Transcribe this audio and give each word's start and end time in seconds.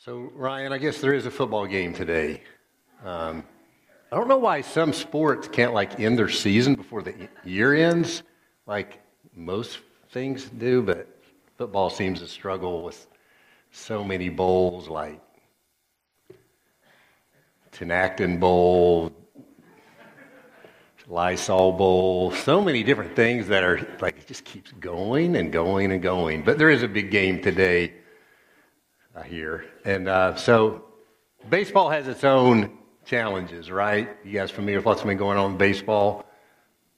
So, 0.00 0.30
Ryan, 0.36 0.72
I 0.72 0.78
guess 0.78 1.00
there 1.00 1.12
is 1.12 1.26
a 1.26 1.30
football 1.30 1.66
game 1.66 1.92
today. 1.92 2.44
Um, 3.04 3.42
I 4.12 4.16
don't 4.16 4.28
know 4.28 4.38
why 4.38 4.60
some 4.60 4.92
sports 4.92 5.48
can't 5.48 5.74
like 5.74 5.98
end 5.98 6.16
their 6.16 6.28
season 6.28 6.76
before 6.76 7.02
the 7.02 7.28
year 7.44 7.74
ends, 7.74 8.22
like 8.64 9.00
most 9.34 9.80
things 10.12 10.44
do, 10.50 10.82
but 10.82 11.08
football 11.56 11.90
seems 11.90 12.20
to 12.20 12.28
struggle 12.28 12.84
with 12.84 13.08
so 13.72 14.04
many 14.04 14.28
bowls, 14.28 14.86
like 14.86 15.20
Tinactin 17.72 18.38
Bowl, 18.38 19.10
Lysol 21.08 21.72
Bowl, 21.72 22.30
so 22.30 22.62
many 22.62 22.84
different 22.84 23.16
things 23.16 23.48
that 23.48 23.64
are 23.64 23.84
like 24.00 24.18
it 24.18 24.28
just 24.28 24.44
keeps 24.44 24.70
going 24.78 25.34
and 25.34 25.50
going 25.50 25.90
and 25.90 26.00
going. 26.00 26.44
But 26.44 26.56
there 26.56 26.70
is 26.70 26.84
a 26.84 26.88
big 26.88 27.10
game 27.10 27.42
today 27.42 27.94
here, 29.26 29.64
and 29.84 30.08
uh, 30.08 30.36
so 30.36 30.84
baseball 31.48 31.90
has 31.90 32.08
its 32.08 32.24
own 32.24 32.78
challenges, 33.04 33.70
right? 33.70 34.08
You 34.24 34.32
guys 34.32 34.50
familiar 34.50 34.78
with 34.78 34.86
what's 34.86 35.02
been 35.02 35.16
going 35.16 35.38
on 35.38 35.52
in 35.52 35.56
baseball? 35.56 36.26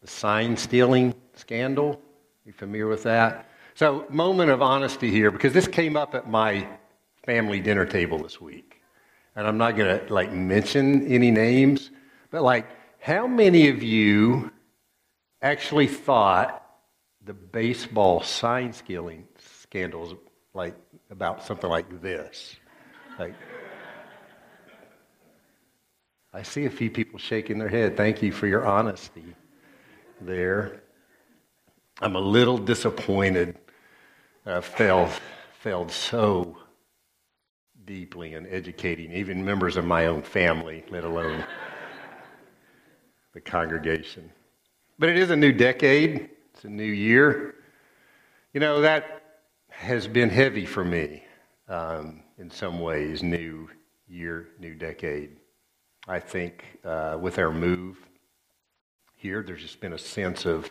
The 0.03 0.09
sign 0.09 0.57
stealing 0.57 1.15
scandal. 1.35 2.01
You 2.45 2.53
familiar 2.53 2.89
with 2.89 3.03
that? 3.05 3.49
So, 3.75 4.07
moment 4.11 4.51
of 4.51 4.63
honesty 4.63 5.11
here 5.11 5.31
because 5.31 5.53
this 5.53 5.69
came 5.69 5.97
up 5.97 6.15
at 6.15 6.29
my 6.29 6.67
family 7.25 7.61
dinner 7.61 7.87
table 7.87 8.19
this 8.19 8.41
week, 8.41 8.81
and 9.37 9.47
I'm 9.47 9.59
not 9.59 9.77
going 9.77 10.01
to 10.01 10.13
like 10.13 10.33
mention 10.33 11.07
any 11.07 11.31
names, 11.31 11.91
but 12.31 12.43
like 12.43 12.67
how 13.01 13.27
many 13.27 13.69
of 13.69 13.83
you 13.83 14.51
actually 15.43 15.87
thought 15.87 16.63
the 17.25 17.33
baseball 17.33 18.23
sign 18.23 18.73
stealing 18.73 19.27
scandals 19.39 20.15
like 20.55 20.75
about 21.11 21.45
something 21.45 21.69
like 21.69 22.01
this? 22.01 22.57
Like, 23.19 23.35
I 26.33 26.43
see 26.43 26.65
a 26.65 26.71
few 26.71 26.91
people 26.91 27.19
shaking 27.19 27.59
their 27.59 27.69
head. 27.69 27.97
Thank 27.97 28.23
you 28.23 28.31
for 28.33 28.47
your 28.47 28.65
honesty 28.65 29.35
there. 30.21 30.83
I'm 32.01 32.17
a 32.17 32.21
little 32.21 32.57
disappointed. 32.57 33.59
Uh, 34.47 34.59
I 34.59 34.61
failed, 34.61 35.11
failed 35.59 35.91
so 35.91 36.57
deeply 37.85 38.35
in 38.35 38.47
educating 38.47 39.13
even 39.13 39.45
members 39.45 39.77
of 39.77 39.85
my 39.85 40.07
own 40.07 40.23
family, 40.23 40.85
let 40.91 41.05
alone 41.05 41.45
the 43.35 43.41
congregation. 43.41 44.31
But 44.99 45.09
it 45.09 45.17
is 45.17 45.31
a 45.31 45.37
new 45.37 45.53
decade, 45.53 46.31
it's 46.55 46.65
a 46.65 46.69
new 46.69 46.85
year. 46.85 47.57
You 48.55 48.61
know, 48.61 48.81
that 48.83 49.20
has 49.81 50.07
been 50.07 50.31
heavy 50.31 50.67
for 50.67 50.85
me 50.85 51.25
um, 51.69 52.23
in 52.39 52.51
some 52.51 52.81
ways, 52.81 53.23
new 53.23 53.69
year, 54.09 54.49
new 54.59 54.75
decade. 54.75 55.37
I 56.07 56.21
think 56.21 56.79
uh, 56.85 57.17
with 57.21 57.39
our 57.39 57.51
move 57.51 57.99
here, 59.17 59.43
there's 59.43 59.63
just 59.63 59.81
been 59.81 59.93
a 59.93 59.99
sense 59.99 60.47
of, 60.47 60.71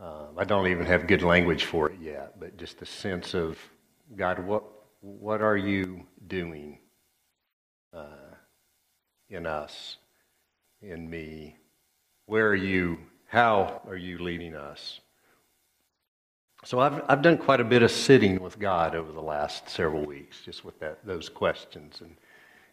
uh, 0.00 0.26
I 0.36 0.44
don't 0.44 0.66
even 0.68 0.86
have 0.86 1.06
good 1.06 1.22
language 1.22 1.64
for 1.64 1.90
it 1.90 1.98
yet, 2.00 2.38
but 2.40 2.56
just 2.56 2.82
a 2.82 2.86
sense 2.86 3.34
of, 3.34 3.58
God, 4.16 4.40
what, 4.40 4.64
what 5.00 5.40
are 5.40 5.56
you 5.56 6.04
doing 6.26 6.78
uh, 7.94 8.34
in 9.28 9.46
us? 9.46 9.98
in 10.82 11.08
me? 11.08 11.56
Where 12.26 12.48
are 12.48 12.54
you? 12.54 12.98
How 13.26 13.82
are 13.86 13.96
you 13.96 14.18
leading 14.18 14.54
us? 14.54 15.00
So 16.66 16.80
I've, 16.80 17.00
I've 17.08 17.22
done 17.22 17.38
quite 17.38 17.60
a 17.60 17.64
bit 17.64 17.84
of 17.84 17.92
sitting 17.92 18.40
with 18.40 18.58
God 18.58 18.96
over 18.96 19.12
the 19.12 19.22
last 19.22 19.70
several 19.70 20.04
weeks, 20.04 20.40
just 20.44 20.64
with 20.64 20.76
that, 20.80 20.98
those 21.06 21.28
questions. 21.28 22.00
And 22.00 22.16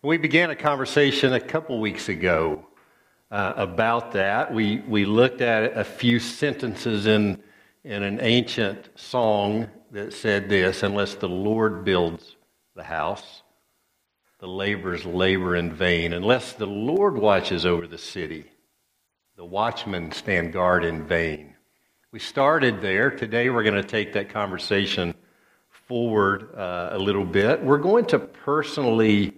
we 0.01 0.17
began 0.17 0.49
a 0.49 0.55
conversation 0.55 1.33
a 1.33 1.39
couple 1.39 1.79
weeks 1.79 2.09
ago 2.09 2.65
uh, 3.29 3.53
about 3.55 4.13
that. 4.13 4.51
We, 4.51 4.79
we 4.87 5.05
looked 5.05 5.41
at 5.41 5.77
a 5.77 5.83
few 5.83 6.17
sentences 6.17 7.05
in, 7.05 7.39
in 7.83 8.01
an 8.01 8.19
ancient 8.19 8.89
song 8.95 9.69
that 9.91 10.11
said 10.11 10.49
this 10.49 10.81
Unless 10.81 11.15
the 11.15 11.29
Lord 11.29 11.85
builds 11.85 12.35
the 12.75 12.81
house, 12.81 13.43
the 14.39 14.47
laborers 14.47 15.05
labor 15.05 15.55
in 15.55 15.71
vain. 15.71 16.13
Unless 16.13 16.53
the 16.53 16.65
Lord 16.65 17.15
watches 17.15 17.63
over 17.63 17.85
the 17.85 17.99
city, 17.99 18.45
the 19.35 19.45
watchmen 19.45 20.11
stand 20.11 20.51
guard 20.51 20.83
in 20.83 21.05
vain. 21.05 21.52
We 22.13 22.19
started 22.19 22.79
there. 22.79 23.09
Today 23.09 23.49
we're 23.49 23.63
going 23.63 23.73
to 23.73 23.81
take 23.81 24.13
that 24.13 24.29
conversation 24.29 25.15
forward 25.71 26.53
uh, 26.53 26.89
a 26.91 26.99
little 26.99 27.25
bit. 27.25 27.63
We're 27.63 27.79
going 27.79 28.05
to 28.05 28.19
personally 28.19 29.33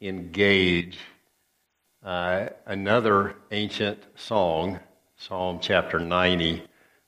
engage 0.00 0.98
uh, 2.02 2.48
another 2.66 3.36
ancient 3.52 4.02
song, 4.16 4.80
Psalm 5.16 5.60
chapter 5.62 6.00
90, 6.00 6.64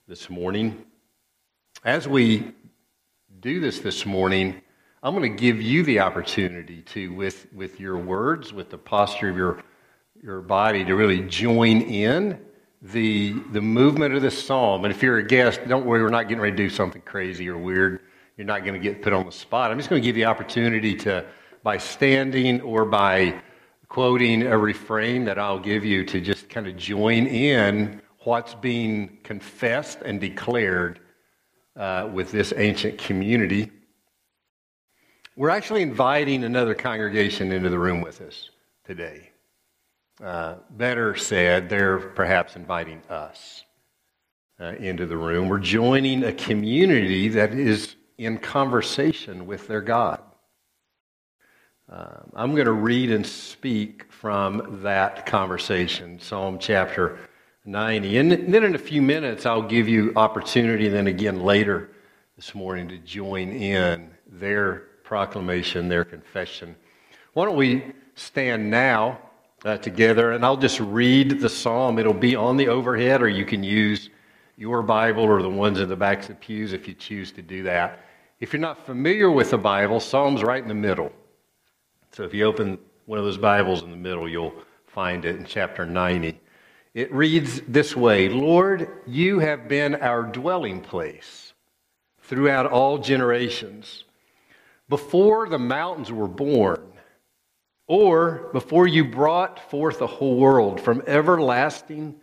this 0.06 0.30
morning. 0.30 0.84
As 1.84 2.06
we 2.06 2.52
do 3.40 3.58
this 3.58 3.80
this 3.80 4.06
morning, 4.06 4.60
I'm 5.02 5.16
going 5.16 5.28
to 5.28 5.42
give 5.42 5.60
you 5.60 5.82
the 5.82 5.98
opportunity 5.98 6.82
to, 6.82 7.12
with, 7.12 7.52
with 7.52 7.80
your 7.80 7.98
words, 7.98 8.52
with 8.52 8.70
the 8.70 8.78
posture 8.78 9.28
of 9.28 9.36
your, 9.36 9.60
your 10.22 10.40
body, 10.40 10.84
to 10.84 10.94
really 10.94 11.22
join 11.22 11.80
in 11.80 12.38
the, 12.82 13.32
the 13.52 13.60
movement 13.60 14.14
of 14.14 14.22
this 14.22 14.42
psalm. 14.42 14.84
And 14.84 14.94
if 14.94 15.02
you're 15.02 15.18
a 15.18 15.26
guest, 15.26 15.60
don't 15.68 15.84
worry, 15.84 16.02
we're 16.02 16.08
not 16.08 16.28
getting 16.28 16.40
ready 16.40 16.56
to 16.56 16.62
do 16.62 16.70
something 16.70 17.02
crazy 17.02 17.48
or 17.48 17.58
weird. 17.58 18.00
You're 18.36 18.46
not 18.46 18.64
going 18.64 18.74
to 18.74 18.80
get 18.80 19.02
put 19.02 19.12
on 19.12 19.26
the 19.26 19.32
spot. 19.32 19.70
I'm 19.70 19.76
just 19.76 19.90
going 19.90 20.00
to 20.00 20.06
give 20.06 20.16
you 20.16 20.24
opportunity 20.24 20.96
to, 20.96 21.26
by 21.62 21.76
standing 21.76 22.60
or 22.62 22.84
by 22.86 23.40
quoting 23.88 24.44
a 24.44 24.56
refrain 24.56 25.24
that 25.24 25.38
I'll 25.38 25.58
give 25.58 25.84
you, 25.84 26.04
to 26.06 26.20
just 26.20 26.48
kind 26.48 26.66
of 26.66 26.76
join 26.76 27.26
in 27.26 28.00
what's 28.20 28.54
being 28.54 29.18
confessed 29.24 30.00
and 30.02 30.20
declared 30.20 31.00
uh, 31.76 32.08
with 32.12 32.30
this 32.30 32.52
ancient 32.56 32.98
community. 32.98 33.70
We're 35.36 35.50
actually 35.50 35.82
inviting 35.82 36.44
another 36.44 36.74
congregation 36.74 37.52
into 37.52 37.68
the 37.68 37.78
room 37.78 38.00
with 38.00 38.20
us 38.20 38.50
today. 38.84 39.29
Uh, 40.22 40.56
better 40.70 41.16
said, 41.16 41.70
they're 41.70 41.98
perhaps 41.98 42.54
inviting 42.54 43.00
us 43.08 43.64
uh, 44.60 44.74
into 44.74 45.06
the 45.06 45.16
room. 45.16 45.48
We're 45.48 45.58
joining 45.58 46.24
a 46.24 46.32
community 46.32 47.28
that 47.28 47.54
is 47.54 47.96
in 48.18 48.36
conversation 48.36 49.46
with 49.46 49.66
their 49.66 49.80
God. 49.80 50.20
Uh, 51.90 52.18
I'm 52.34 52.52
going 52.52 52.66
to 52.66 52.72
read 52.72 53.10
and 53.10 53.26
speak 53.26 54.12
from 54.12 54.80
that 54.82 55.24
conversation, 55.24 56.20
Psalm 56.20 56.58
chapter 56.58 57.18
90. 57.64 58.18
And 58.18 58.30
then 58.52 58.62
in 58.62 58.74
a 58.74 58.78
few 58.78 59.00
minutes, 59.00 59.46
I'll 59.46 59.62
give 59.62 59.88
you 59.88 60.12
opportunity, 60.16 60.88
then 60.88 61.06
again 61.06 61.40
later 61.40 61.92
this 62.36 62.54
morning, 62.54 62.88
to 62.88 62.98
join 62.98 63.48
in 63.52 64.10
their 64.26 64.80
proclamation, 65.02 65.88
their 65.88 66.04
confession. 66.04 66.76
Why 67.32 67.46
don't 67.46 67.56
we 67.56 67.94
stand 68.16 68.70
now 68.70 69.18
uh, 69.64 69.76
together 69.78 70.32
and 70.32 70.44
I'll 70.44 70.56
just 70.56 70.80
read 70.80 71.40
the 71.40 71.48
psalm. 71.48 71.98
It'll 71.98 72.14
be 72.14 72.36
on 72.36 72.56
the 72.56 72.68
overhead, 72.68 73.22
or 73.22 73.28
you 73.28 73.44
can 73.44 73.62
use 73.62 74.10
your 74.56 74.82
Bible 74.82 75.24
or 75.24 75.42
the 75.42 75.50
ones 75.50 75.80
in 75.80 75.88
the 75.88 75.96
backs 75.96 76.28
of 76.28 76.36
the 76.36 76.40
pews 76.40 76.72
if 76.72 76.86
you 76.86 76.94
choose 76.94 77.32
to 77.32 77.42
do 77.42 77.62
that. 77.64 78.00
If 78.40 78.52
you're 78.52 78.60
not 78.60 78.86
familiar 78.86 79.30
with 79.30 79.50
the 79.50 79.58
Bible, 79.58 80.00
Psalm's 80.00 80.42
right 80.42 80.62
in 80.62 80.68
the 80.68 80.74
middle. 80.74 81.12
So 82.12 82.24
if 82.24 82.34
you 82.34 82.44
open 82.44 82.78
one 83.06 83.18
of 83.18 83.24
those 83.24 83.38
Bibles 83.38 83.82
in 83.82 83.90
the 83.90 83.96
middle, 83.96 84.28
you'll 84.28 84.54
find 84.86 85.24
it 85.24 85.36
in 85.36 85.44
chapter 85.44 85.86
90. 85.86 86.40
It 86.94 87.12
reads 87.12 87.60
this 87.68 87.96
way 87.96 88.28
Lord, 88.28 88.88
you 89.06 89.38
have 89.38 89.68
been 89.68 89.94
our 89.96 90.22
dwelling 90.22 90.80
place 90.80 91.52
throughout 92.22 92.66
all 92.66 92.98
generations 92.98 94.04
before 94.88 95.48
the 95.48 95.58
mountains 95.58 96.10
were 96.10 96.28
born, 96.28 96.89
or 97.90 98.50
before 98.52 98.86
you 98.86 99.04
brought 99.04 99.68
forth 99.68 99.98
the 99.98 100.06
whole 100.06 100.36
world, 100.36 100.80
from 100.80 101.02
everlasting 101.08 102.14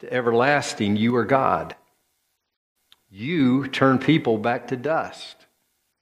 to 0.00 0.12
everlasting, 0.12 0.96
you 0.96 1.14
are 1.14 1.24
God. 1.24 1.76
You 3.12 3.68
turn 3.68 4.00
people 4.00 4.38
back 4.38 4.66
to 4.68 4.76
dust, 4.76 5.36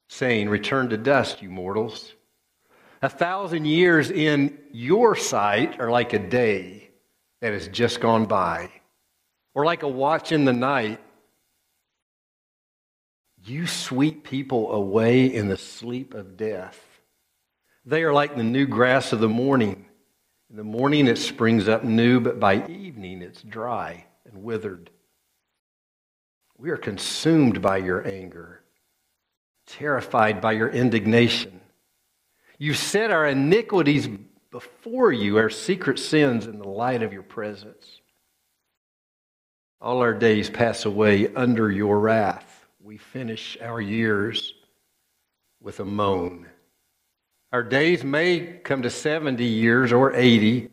saying, 0.08 0.48
Return 0.48 0.88
to 0.88 0.96
dust, 0.96 1.42
you 1.42 1.50
mortals. 1.50 2.14
A 3.02 3.10
thousand 3.10 3.66
years 3.66 4.10
in 4.10 4.56
your 4.72 5.14
sight 5.14 5.78
are 5.78 5.90
like 5.90 6.14
a 6.14 6.18
day 6.18 6.88
that 7.42 7.52
has 7.52 7.68
just 7.68 8.00
gone 8.00 8.24
by, 8.24 8.70
or 9.52 9.66
like 9.66 9.82
a 9.82 9.88
watch 9.88 10.32
in 10.32 10.46
the 10.46 10.54
night 10.54 11.00
you 13.44 13.66
sweep 13.66 14.24
people 14.24 14.72
away 14.72 15.26
in 15.26 15.48
the 15.48 15.58
sleep 15.58 16.14
of 16.14 16.38
death. 16.38 16.91
They 17.84 18.04
are 18.04 18.12
like 18.12 18.36
the 18.36 18.44
new 18.44 18.66
grass 18.66 19.12
of 19.12 19.20
the 19.20 19.28
morning. 19.28 19.86
In 20.50 20.56
the 20.56 20.64
morning 20.64 21.08
it 21.08 21.18
springs 21.18 21.66
up 21.68 21.82
new, 21.82 22.20
but 22.20 22.38
by 22.38 22.66
evening 22.66 23.22
it's 23.22 23.42
dry 23.42 24.06
and 24.24 24.42
withered. 24.42 24.90
We 26.58 26.70
are 26.70 26.76
consumed 26.76 27.60
by 27.60 27.78
your 27.78 28.06
anger, 28.06 28.62
terrified 29.66 30.40
by 30.40 30.52
your 30.52 30.68
indignation. 30.68 31.60
You 32.58 32.74
set 32.74 33.10
our 33.10 33.26
iniquities 33.26 34.08
before 34.52 35.10
you, 35.10 35.38
our 35.38 35.50
secret 35.50 35.98
sins 35.98 36.46
in 36.46 36.58
the 36.58 36.68
light 36.68 37.02
of 37.02 37.12
your 37.12 37.24
presence. 37.24 38.00
All 39.80 39.98
our 39.98 40.14
days 40.14 40.48
pass 40.48 40.84
away 40.84 41.34
under 41.34 41.68
your 41.68 41.98
wrath. 41.98 42.66
We 42.78 42.98
finish 42.98 43.58
our 43.60 43.80
years 43.80 44.54
with 45.60 45.80
a 45.80 45.84
moan. 45.84 46.46
Our 47.52 47.62
days 47.62 48.02
may 48.02 48.40
come 48.40 48.82
to 48.82 48.90
70 48.90 49.44
years 49.44 49.92
or 49.92 50.14
80 50.14 50.70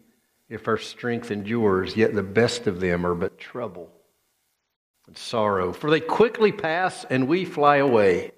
if 0.48 0.68
our 0.68 0.78
strength 0.78 1.30
endures, 1.30 1.98
yet 1.98 2.14
the 2.16 2.24
best 2.24 2.68
of 2.68 2.80
them 2.80 3.06
are 3.06 3.16
but 3.16 3.38
trouble 3.38 3.92
and 5.06 5.18
sorrow, 5.18 5.74
for 5.74 5.90
they 5.90 6.00
quickly 6.00 6.52
pass 6.52 7.06
and 7.10 7.28
we 7.28 7.44
fly 7.44 7.78
away. 7.78 8.32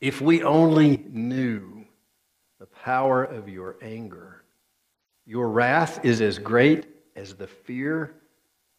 If 0.00 0.20
we 0.20 0.42
only 0.42 1.04
knew 1.08 1.84
the 2.60 2.66
power 2.66 3.24
of 3.24 3.48
your 3.48 3.76
anger, 3.82 4.44
your 5.26 5.48
wrath 5.48 6.04
is 6.04 6.20
as 6.20 6.38
great 6.38 6.86
as 7.16 7.34
the 7.34 7.46
fear 7.46 8.14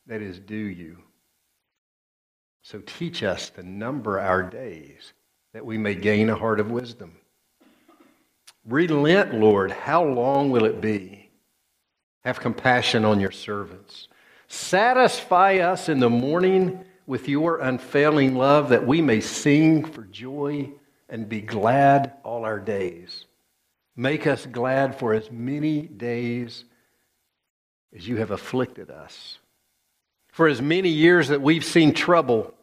that 0.08 0.22
is 0.22 0.40
due 0.40 0.56
you. 0.56 1.00
So 2.62 2.80
teach 2.86 3.24
us 3.24 3.50
to 3.52 3.64
number 3.64 4.20
our 4.20 4.44
days 4.44 5.14
that 5.54 5.66
we 5.66 5.78
may 5.78 5.96
gain 5.96 6.30
a 6.30 6.36
heart 6.36 6.60
of 6.60 6.72
wisdom. 6.72 7.18
Relent, 8.66 9.34
Lord. 9.34 9.72
How 9.72 10.04
long 10.04 10.50
will 10.50 10.66
it 10.66 10.82
be? 10.82 11.30
Have 12.24 12.40
compassion 12.40 13.06
on 13.06 13.20
your 13.20 13.32
servants. 13.32 14.08
Satisfy 14.48 15.58
us 15.58 15.90
in 15.90 16.00
the 16.00 16.10
morning 16.10 16.84
with 17.06 17.30
your 17.30 17.60
unfailing 17.60 18.36
love 18.36 18.70
that 18.70 18.88
we 18.88 19.02
may 19.02 19.22
sing 19.22 19.86
for 19.86 20.04
joy 20.06 20.72
and 21.08 21.30
be 21.30 21.42
glad 21.42 22.14
all 22.24 22.46
our 22.46 22.60
days. 22.60 23.26
Make 23.96 24.26
us 24.26 24.46
glad 24.48 24.98
for 24.98 25.14
as 25.14 25.30
many 25.32 25.82
days 25.82 26.66
as 27.96 28.08
you 28.08 28.18
have 28.18 28.32
afflicted 28.32 28.90
us. 28.90 29.38
For 30.32 30.48
as 30.48 30.62
many 30.62 30.90
years 30.90 31.28
that 31.28 31.42
we've 31.42 31.64
seen 31.64 31.94
trouble, 31.94 32.54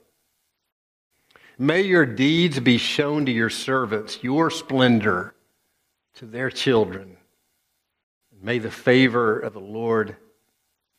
may 1.57 1.83
your 1.83 2.05
deeds 2.05 2.59
be 2.59 2.77
shown 2.77 3.25
to 3.27 3.33
your 3.33 3.49
servants, 3.49 4.23
your 4.23 4.51
splendor 4.51 5.35
to 6.15 6.27
their 6.27 6.51
children. 6.51 7.17
May 8.41 8.59
the 8.59 8.71
favor 8.71 9.39
of 9.39 9.53
the 9.53 9.61
Lord 9.61 10.17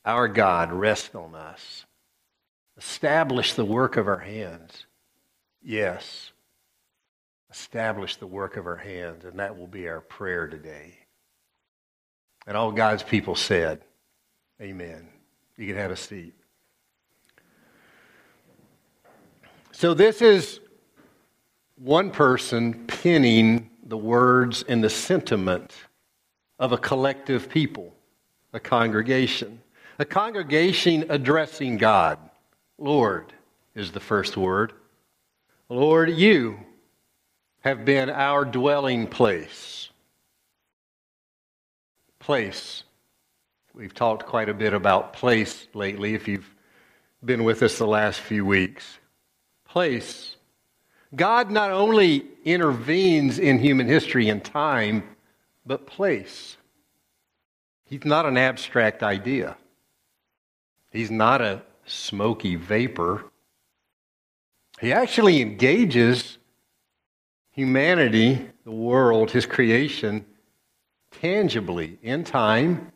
our 0.04 0.28
God 0.28 0.72
rest 0.72 1.14
on 1.14 1.34
us. 1.34 1.86
Establish 2.76 3.54
the 3.54 3.64
work 3.64 3.96
of 3.96 4.08
our 4.08 4.18
hands. 4.18 4.86
Yes. 5.62 6.32
Establish 7.50 8.16
the 8.16 8.26
work 8.26 8.56
of 8.56 8.66
our 8.66 8.76
hands, 8.76 9.24
and 9.24 9.38
that 9.38 9.56
will 9.56 9.66
be 9.66 9.88
our 9.88 10.00
prayer 10.00 10.46
today. 10.46 10.98
And 12.46 12.56
all 12.56 12.72
God's 12.72 13.02
people 13.02 13.34
said, 13.34 13.82
Amen. 14.60 15.08
You 15.56 15.66
can 15.66 15.76
have 15.76 15.90
a 15.90 15.96
seat. 15.96 16.34
So, 19.72 19.94
this 19.94 20.22
is 20.22 20.60
one 21.76 22.10
person 22.10 22.86
penning 22.86 23.70
the 23.86 23.96
words 23.96 24.64
and 24.66 24.82
the 24.82 24.90
sentiment 24.90 25.72
of 26.58 26.72
a 26.72 26.78
collective 26.78 27.48
people, 27.48 27.92
a 28.52 28.60
congregation. 28.60 29.60
A 29.98 30.04
congregation 30.04 31.04
addressing 31.08 31.76
God. 31.76 32.18
Lord 32.78 33.32
is 33.74 33.92
the 33.92 34.00
first 34.00 34.36
word. 34.36 34.72
Lord, 35.68 36.10
you 36.10 36.58
have 37.60 37.84
been 37.84 38.10
our 38.10 38.44
dwelling 38.44 39.06
place. 39.06 39.88
Place. 42.18 42.82
We've 43.72 43.94
talked 43.94 44.26
quite 44.26 44.48
a 44.48 44.54
bit 44.54 44.72
about 44.72 45.12
place 45.12 45.68
lately 45.74 46.14
if 46.14 46.26
you've 46.26 46.54
been 47.24 47.44
with 47.44 47.62
us 47.62 47.78
the 47.78 47.86
last 47.86 48.20
few 48.20 48.44
weeks. 48.44 48.98
Place. 49.64 50.33
God 51.14 51.50
not 51.50 51.70
only 51.70 52.26
intervenes 52.44 53.38
in 53.38 53.58
human 53.58 53.86
history 53.86 54.28
and 54.28 54.44
time, 54.44 55.02
but 55.66 55.86
place. 55.86 56.56
He's 57.86 58.04
not 58.04 58.26
an 58.26 58.36
abstract 58.36 59.02
idea. 59.02 59.56
He's 60.90 61.10
not 61.10 61.40
a 61.40 61.62
smoky 61.86 62.56
vapor. 62.56 63.24
He 64.80 64.92
actually 64.92 65.40
engages 65.40 66.38
humanity, 67.50 68.48
the 68.64 68.70
world, 68.70 69.30
his 69.30 69.46
creation, 69.46 70.26
tangibly 71.20 71.98
in 72.02 72.24
time 72.24 72.90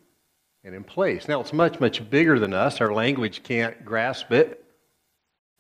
and 0.65 0.75
in 0.75 0.85
place. 0.85 1.29
Now, 1.29 1.41
it's 1.41 1.53
much, 1.53 1.79
much 1.81 2.09
bigger 2.11 2.39
than 2.39 2.53
us. 2.53 2.81
Our 2.81 2.93
language 2.93 3.43
can't 3.43 3.85
grasp 3.85 4.33
it, 4.33 4.65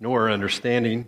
nor 0.00 0.22
our 0.22 0.30
understanding 0.30 1.06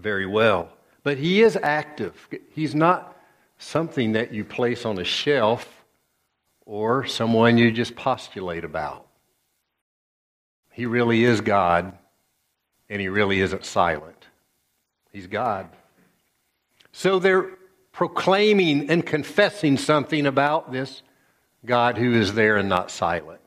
very 0.00 0.26
well. 0.26 0.68
But 1.02 1.18
he 1.18 1.42
is 1.42 1.56
active. 1.62 2.28
He's 2.50 2.74
not 2.74 3.16
something 3.58 4.12
that 4.12 4.32
you 4.32 4.44
place 4.44 4.84
on 4.84 4.98
a 4.98 5.04
shelf 5.04 5.84
or 6.66 7.06
someone 7.06 7.58
you 7.58 7.70
just 7.72 7.96
postulate 7.96 8.64
about. 8.64 9.06
He 10.72 10.86
really 10.86 11.24
is 11.24 11.40
God, 11.40 11.92
and 12.88 13.00
he 13.00 13.08
really 13.08 13.40
isn't 13.40 13.64
silent. 13.64 14.26
He's 15.12 15.26
God. 15.26 15.68
So 16.92 17.18
they're 17.18 17.50
proclaiming 17.92 18.90
and 18.90 19.04
confessing 19.04 19.76
something 19.76 20.26
about 20.26 20.72
this 20.72 21.02
God 21.64 21.98
who 21.98 22.14
is 22.14 22.34
there 22.34 22.56
and 22.56 22.68
not 22.68 22.90
silent. 22.90 23.40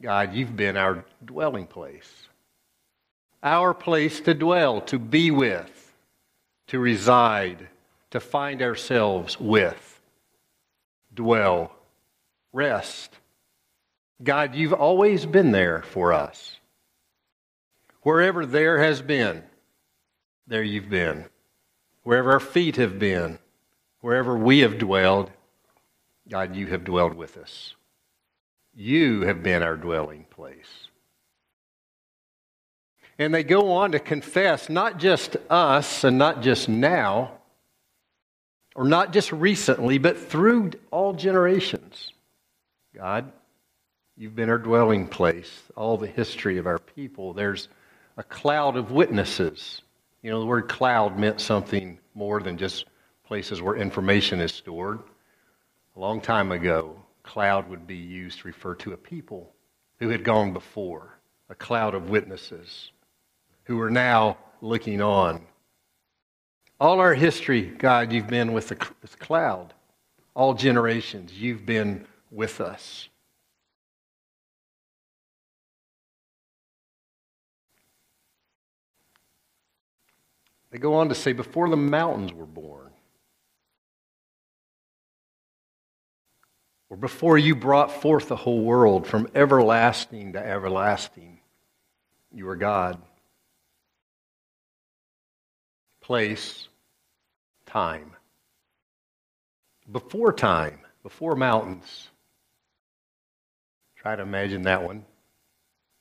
God, 0.00 0.34
you've 0.34 0.56
been 0.56 0.76
our 0.76 1.04
dwelling 1.24 1.66
place, 1.66 2.10
our 3.42 3.74
place 3.74 4.20
to 4.20 4.34
dwell, 4.34 4.80
to 4.82 4.98
be 4.98 5.30
with, 5.30 5.92
to 6.68 6.78
reside, 6.78 7.68
to 8.10 8.20
find 8.20 8.62
ourselves 8.62 9.38
with, 9.40 10.00
dwell, 11.14 11.74
rest. 12.52 13.18
God, 14.22 14.54
you've 14.54 14.72
always 14.72 15.26
been 15.26 15.50
there 15.50 15.82
for 15.82 16.12
us. 16.12 16.58
Wherever 18.02 18.46
there 18.46 18.78
has 18.78 19.02
been, 19.02 19.42
there 20.46 20.62
you've 20.62 20.90
been. 20.90 21.24
Wherever 22.02 22.32
our 22.32 22.40
feet 22.40 22.76
have 22.76 22.98
been, 22.98 23.38
wherever 24.00 24.36
we 24.36 24.60
have 24.60 24.78
dwelled, 24.78 25.30
God, 26.28 26.54
you 26.56 26.66
have 26.68 26.84
dwelled 26.84 27.14
with 27.14 27.36
us. 27.36 27.74
You 28.74 29.22
have 29.22 29.42
been 29.42 29.62
our 29.62 29.76
dwelling 29.76 30.26
place. 30.30 30.88
And 33.18 33.34
they 33.34 33.44
go 33.44 33.72
on 33.72 33.92
to 33.92 33.98
confess 33.98 34.68
not 34.68 34.98
just 34.98 35.36
us 35.50 36.04
and 36.04 36.18
not 36.18 36.42
just 36.42 36.68
now, 36.68 37.32
or 38.74 38.84
not 38.84 39.12
just 39.12 39.32
recently, 39.32 39.98
but 39.98 40.18
through 40.18 40.72
all 40.90 41.12
generations. 41.12 42.12
God, 42.94 43.30
you've 44.16 44.34
been 44.34 44.48
our 44.48 44.58
dwelling 44.58 45.08
place, 45.08 45.50
all 45.76 45.98
the 45.98 46.06
history 46.06 46.58
of 46.58 46.66
our 46.66 46.78
people. 46.78 47.34
There's 47.34 47.68
a 48.16 48.22
cloud 48.22 48.76
of 48.76 48.90
witnesses. 48.90 49.82
You 50.22 50.30
know, 50.30 50.40
the 50.40 50.46
word 50.46 50.68
cloud 50.68 51.18
meant 51.18 51.40
something 51.40 51.98
more 52.14 52.40
than 52.40 52.56
just 52.56 52.86
places 53.24 53.60
where 53.60 53.76
information 53.76 54.40
is 54.40 54.52
stored. 54.52 55.00
A 55.96 56.00
long 56.00 56.20
time 56.20 56.52
ago, 56.52 56.96
cloud 57.22 57.68
would 57.68 57.86
be 57.86 57.96
used 57.96 58.40
to 58.40 58.48
refer 58.48 58.74
to 58.76 58.92
a 58.92 58.96
people 58.96 59.52
who 59.98 60.08
had 60.08 60.24
gone 60.24 60.52
before, 60.52 61.18
a 61.48 61.54
cloud 61.54 61.94
of 61.94 62.10
witnesses 62.10 62.90
who 63.64 63.80
are 63.80 63.90
now 63.90 64.36
looking 64.60 65.00
on. 65.00 65.40
All 66.80 67.00
our 67.00 67.14
history, 67.14 67.62
God, 67.62 68.12
you've 68.12 68.26
been 68.26 68.52
with 68.52 68.68
the 68.68 68.76
cloud. 68.76 69.72
All 70.34 70.54
generations, 70.54 71.32
you've 71.32 71.66
been 71.66 72.06
with 72.30 72.60
us. 72.60 73.08
They 80.70 80.78
go 80.78 80.94
on 80.94 81.10
to 81.10 81.14
say, 81.14 81.34
before 81.34 81.68
the 81.68 81.76
mountains 81.76 82.32
were 82.32 82.46
born, 82.46 82.90
or 86.88 86.96
before 86.96 87.36
you 87.36 87.54
brought 87.54 87.92
forth 88.02 88.28
the 88.28 88.36
whole 88.36 88.62
world 88.62 89.06
from 89.06 89.28
everlasting 89.34 90.32
to 90.32 90.38
everlasting, 90.38 91.40
you 92.32 92.48
are 92.48 92.56
God. 92.56 93.00
Place, 96.02 96.68
time. 97.64 98.12
Before 99.90 100.32
time, 100.32 100.80
before 101.02 101.36
mountains. 101.36 102.08
Try 103.96 104.16
to 104.16 104.22
imagine 104.22 104.62
that 104.62 104.82
one. 104.82 105.04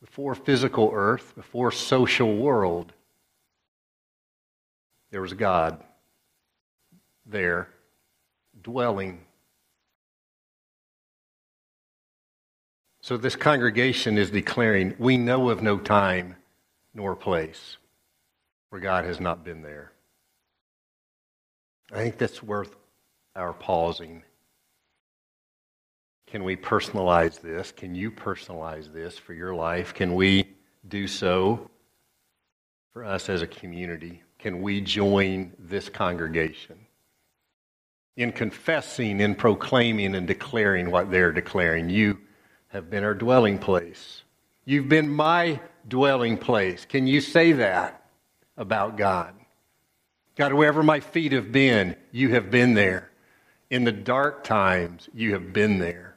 Before 0.02 0.34
physical 0.34 0.90
earth, 0.92 1.34
before 1.36 1.72
social 1.72 2.36
world, 2.36 2.94
there 5.12 5.22
was 5.22 5.34
God 5.34 5.84
there 7.26 7.70
dwelling. 8.62 9.22
So 13.02 13.18
this 13.18 13.36
congregation 13.36 14.18
is 14.18 14.32
declaring, 14.32 14.96
we 14.98 15.18
know 15.18 15.50
of 15.50 15.62
no 15.62 15.78
time 15.78 16.36
nor 16.94 17.16
place 17.16 17.78
where 18.72 18.82
God 18.82 19.04
has 19.06 19.20
not 19.20 19.44
been 19.44 19.62
there. 19.62 19.92
I 21.92 21.98
think 21.98 22.18
that's 22.18 22.42
worth 22.42 22.74
our 23.36 23.54
pausing. 23.54 24.24
Can 26.28 26.46
we 26.46 26.56
personalize 26.56 27.42
this? 27.42 27.74
Can 27.74 27.94
you 27.94 28.10
personalize 28.10 28.92
this 28.92 29.18
for 29.18 29.34
your 29.34 29.54
life? 29.54 29.94
Can 29.94 30.16
we 30.16 30.48
do 30.88 31.06
so 31.06 31.70
for 32.94 33.04
us 33.04 33.28
as 33.28 33.42
a 33.42 33.48
community? 33.48 34.24
Can 34.40 34.62
we 34.62 34.80
join 34.80 35.52
this 35.60 35.90
congregation 35.90 36.78
in 38.16 38.32
confessing, 38.32 39.20
in 39.20 39.36
proclaiming, 39.36 40.16
and 40.16 40.26
declaring 40.26 40.90
what 40.90 41.12
they're 41.12 41.34
declaring? 41.34 41.90
You 41.90 42.20
have 42.70 42.90
been 42.90 43.04
our 43.04 43.14
dwelling 43.14 43.60
place. 43.60 44.24
You've 44.64 44.88
been 44.88 45.10
my 45.10 45.60
dwelling 45.90 46.38
place. 46.38 46.86
Can 46.86 47.06
you 47.06 47.20
say 47.20 47.52
that 47.52 48.01
about 48.62 48.96
God? 48.96 49.34
God, 50.36 50.54
wherever 50.54 50.84
my 50.84 51.00
feet 51.02 51.34
have 51.34 51.52
been, 51.52 51.98
you 52.12 52.30
have 52.30 52.50
been 52.50 52.76
there. 52.76 53.10
In 53.70 53.84
the 53.84 53.92
dark 53.92 54.44
times, 54.44 55.10
you 55.14 55.34
have 55.34 55.52
been 55.52 55.80
there. 55.80 56.16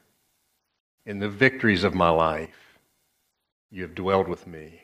In 1.07 1.19
the 1.19 1.29
victories 1.29 1.85
of 1.85 1.95
my 1.95 2.11
life, 2.11 2.79
you 3.71 3.83
have 3.83 3.95
dwelled 3.95 4.29
with 4.29 4.47
me. 4.47 4.83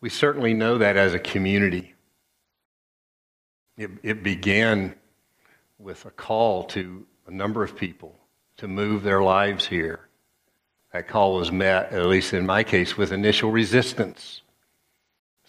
We 0.00 0.10
certainly 0.10 0.54
know 0.54 0.78
that 0.78 0.96
as 0.96 1.14
a 1.14 1.18
community. 1.18 1.94
It, 3.78 3.90
it 4.02 4.22
began 4.22 4.94
with 5.78 6.04
a 6.04 6.10
call 6.10 6.64
to 6.64 7.06
a 7.26 7.30
number 7.30 7.62
of 7.62 7.76
people 7.76 8.18
to 8.56 8.68
move 8.68 9.02
their 9.02 9.22
lives 9.22 9.66
here. 9.66 10.05
That 10.92 11.08
call 11.08 11.34
was 11.34 11.52
met, 11.52 11.92
at 11.92 12.06
least 12.06 12.32
in 12.32 12.46
my 12.46 12.64
case, 12.64 12.96
with 12.96 13.12
initial 13.12 13.50
resistance. 13.50 14.42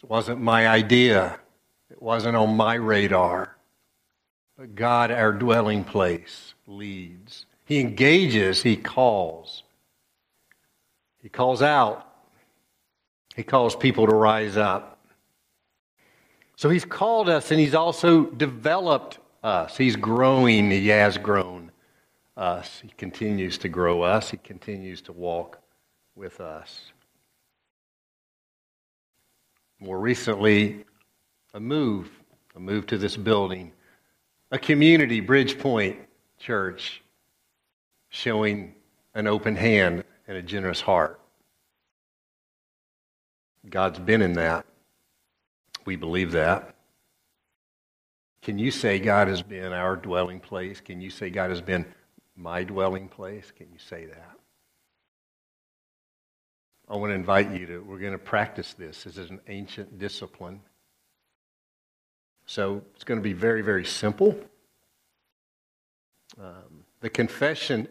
It 0.02 0.10
wasn't 0.10 0.42
my 0.42 0.68
idea, 0.68 1.40
it 1.90 2.02
wasn't 2.02 2.36
on 2.36 2.56
my 2.56 2.76
radar. 2.76 3.56
But 4.58 4.76
God, 4.76 5.12
our 5.12 5.32
dwelling 5.32 5.84
place, 5.84 6.54
leads. 6.66 7.46
He 7.66 7.80
engages, 7.80 8.62
He 8.62 8.76
calls. 8.76 9.64
He 11.22 11.30
calls 11.30 11.62
out. 11.62 12.04
He 13.36 13.44
calls 13.44 13.76
people 13.76 14.08
to 14.08 14.16
rise 14.16 14.58
up. 14.58 15.00
So 16.56 16.70
He's 16.70 16.86
called 16.86 17.30
us 17.30 17.52
and 17.52 17.60
He's 17.60 17.76
also 17.76 18.26
developed 18.26 19.20
us. 19.44 19.78
He's 19.78 19.96
growing, 19.96 20.72
He 20.72 20.88
has 20.88 21.18
grown 21.18 21.57
us. 22.38 22.80
He 22.82 22.90
continues 22.98 23.58
to 23.60 23.70
grow 23.70 24.04
us, 24.04 24.30
He 24.30 24.38
continues 24.38 25.02
to 25.04 25.12
walk 25.12 25.60
with 26.16 26.40
us. 26.40 26.92
More 29.80 30.00
recently, 30.00 30.86
a 31.54 31.60
move, 31.60 32.10
a 32.56 32.60
move 32.60 32.88
to 32.88 32.98
this 32.98 33.18
building, 33.18 33.72
a 34.52 34.58
community, 34.58 35.22
Bridgepoint 35.22 35.98
Church, 36.40 37.02
showing 38.10 38.76
an 39.14 39.28
open 39.28 39.56
hand 39.56 40.04
and 40.28 40.38
a 40.38 40.42
generous 40.42 40.82
heart. 40.82 41.20
God's 43.70 44.00
been 44.00 44.22
in 44.22 44.34
that. 44.34 44.66
We 45.86 45.96
believe 45.96 46.32
that. 46.32 46.76
Can 48.42 48.58
you 48.58 48.72
say 48.72 49.00
God 49.00 49.28
has 49.28 49.42
been 49.42 49.74
our 49.74 49.96
dwelling 49.96 50.40
place? 50.40 50.80
Can 50.80 51.02
you 51.02 51.10
say 51.10 51.30
God 51.30 51.50
has 51.50 51.62
been 51.62 51.86
my 52.38 52.64
dwelling 52.64 53.08
place? 53.08 53.52
Can 53.56 53.68
you 53.72 53.80
say 53.80 54.06
that? 54.06 54.32
I 56.90 56.96
want 56.96 57.10
to 57.12 57.16
invite 57.16 57.52
you 57.52 57.66
to, 57.66 57.80
we're 57.80 58.00
going 58.00 58.14
to 58.14 58.18
practice 58.18 58.74
this. 58.74 59.04
This 59.04 59.18
is 59.18 59.30
an 59.30 59.42
ancient 59.48 60.00
discipline. 60.00 60.62
So 62.46 62.82
it's 62.96 63.04
going 63.04 63.20
to 63.20 63.24
be 63.24 63.34
very, 63.34 63.62
very 63.62 63.84
simple. 63.84 64.40
Um, 66.40 66.86
the 67.02 67.10
confession 67.10 67.90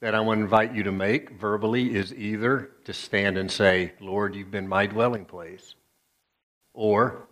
that 0.00 0.14
I 0.14 0.20
want 0.20 0.38
to 0.38 0.44
invite 0.44 0.74
you 0.74 0.82
to 0.84 0.92
make 0.92 1.30
verbally 1.38 1.94
is 1.94 2.14
either 2.14 2.70
to 2.84 2.94
stand 2.94 3.36
and 3.36 3.50
say, 3.50 3.92
Lord, 4.00 4.34
you've 4.34 4.50
been 4.50 4.68
my 4.68 4.86
dwelling 4.86 5.24
place, 5.24 5.74
or, 6.72 7.28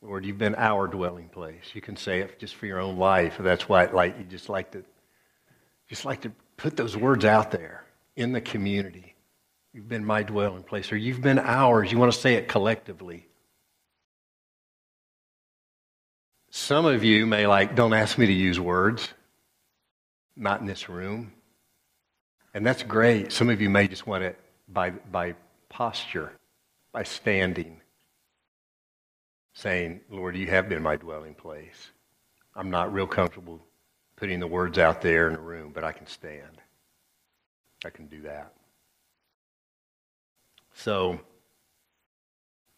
Lord, 0.00 0.24
you've 0.24 0.38
been 0.38 0.54
our 0.54 0.86
dwelling 0.86 1.28
place. 1.28 1.64
You 1.74 1.80
can 1.80 1.96
say 1.96 2.20
it 2.20 2.38
just 2.38 2.54
for 2.54 2.66
your 2.66 2.78
own 2.78 2.96
life. 2.96 3.36
That's 3.38 3.68
why 3.68 3.84
like, 3.86 4.18
you 4.18 4.24
just 4.24 4.48
like 4.48 4.70
to 4.72 4.84
just 5.92 6.06
like 6.06 6.22
to 6.22 6.32
put 6.56 6.74
those 6.74 6.96
words 6.96 7.22
out 7.22 7.50
there 7.50 7.84
in 8.16 8.32
the 8.32 8.40
community. 8.40 9.14
You've 9.74 9.90
been 9.90 10.06
my 10.06 10.22
dwelling 10.22 10.62
place, 10.62 10.90
or 10.90 10.96
you've 10.96 11.20
been 11.20 11.38
ours. 11.38 11.92
You 11.92 11.98
want 11.98 12.10
to 12.10 12.18
say 12.18 12.36
it 12.36 12.48
collectively. 12.48 13.26
Some 16.48 16.86
of 16.86 17.04
you 17.04 17.26
may 17.26 17.46
like, 17.46 17.76
don't 17.76 17.92
ask 17.92 18.16
me 18.16 18.24
to 18.24 18.32
use 18.32 18.58
words, 18.58 19.06
not 20.34 20.62
in 20.62 20.66
this 20.66 20.88
room. 20.88 21.30
And 22.54 22.64
that's 22.64 22.82
great. 22.82 23.30
Some 23.30 23.50
of 23.50 23.60
you 23.60 23.68
may 23.68 23.86
just 23.86 24.06
want 24.06 24.24
it 24.24 24.38
by, 24.68 24.92
by 24.92 25.34
posture, 25.68 26.32
by 26.92 27.02
standing, 27.02 27.82
saying, 29.52 30.00
Lord, 30.08 30.38
you 30.38 30.46
have 30.46 30.70
been 30.70 30.82
my 30.82 30.96
dwelling 30.96 31.34
place. 31.34 31.90
I'm 32.56 32.70
not 32.70 32.94
real 32.94 33.06
comfortable 33.06 33.60
putting 34.22 34.38
the 34.38 34.46
words 34.46 34.78
out 34.78 35.02
there 35.02 35.26
in 35.26 35.32
the 35.32 35.40
room, 35.40 35.72
but 35.74 35.82
I 35.82 35.90
can 35.90 36.06
stand. 36.06 36.60
I 37.84 37.90
can 37.90 38.06
do 38.06 38.22
that. 38.22 38.52
So 40.74 41.18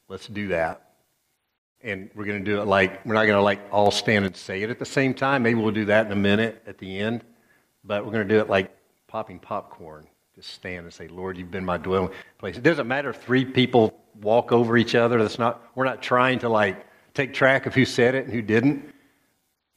let's 0.09 0.27
do 0.27 0.49
that. 0.49 0.95
And 1.83 2.09
we're 2.15 2.25
going 2.25 2.43
to 2.43 2.51
do 2.51 2.63
it 2.63 2.65
like, 2.65 3.05
we're 3.05 3.13
not 3.13 3.27
going 3.27 3.37
to 3.37 3.43
like 3.43 3.61
all 3.71 3.91
stand 3.91 4.25
and 4.25 4.35
say 4.35 4.63
it 4.63 4.71
at 4.71 4.79
the 4.79 4.87
same 4.87 5.13
time. 5.13 5.43
Maybe 5.43 5.61
we'll 5.61 5.71
do 5.71 5.85
that 5.85 6.07
in 6.07 6.13
a 6.13 6.17
minute 6.17 6.63
at 6.67 6.79
the 6.79 6.99
end. 6.99 7.23
But 7.85 8.07
we're 8.07 8.13
going 8.13 8.27
to 8.27 8.35
do 8.35 8.41
it 8.41 8.49
like 8.49 8.75
popping 9.07 9.39
popcorn. 9.39 10.07
Just 10.35 10.49
stand 10.49 10.87
and 10.87 10.95
say, 10.95 11.09
Lord, 11.09 11.37
you've 11.37 11.51
been 11.51 11.63
my 11.63 11.77
dwelling 11.77 12.09
place. 12.39 12.57
It 12.57 12.63
doesn't 12.63 12.89
matter 12.89 13.11
if 13.11 13.17
three 13.17 13.45
people 13.45 13.93
walk 14.23 14.51
over 14.51 14.79
each 14.79 14.95
other. 14.95 15.21
That's 15.21 15.39
not, 15.39 15.63
we're 15.75 15.85
not 15.85 16.01
trying 16.01 16.39
to 16.39 16.49
like 16.49 16.87
take 17.13 17.35
track 17.35 17.67
of 17.67 17.75
who 17.75 17.85
said 17.85 18.15
it 18.15 18.25
and 18.25 18.33
who 18.33 18.41
didn't. 18.41 18.95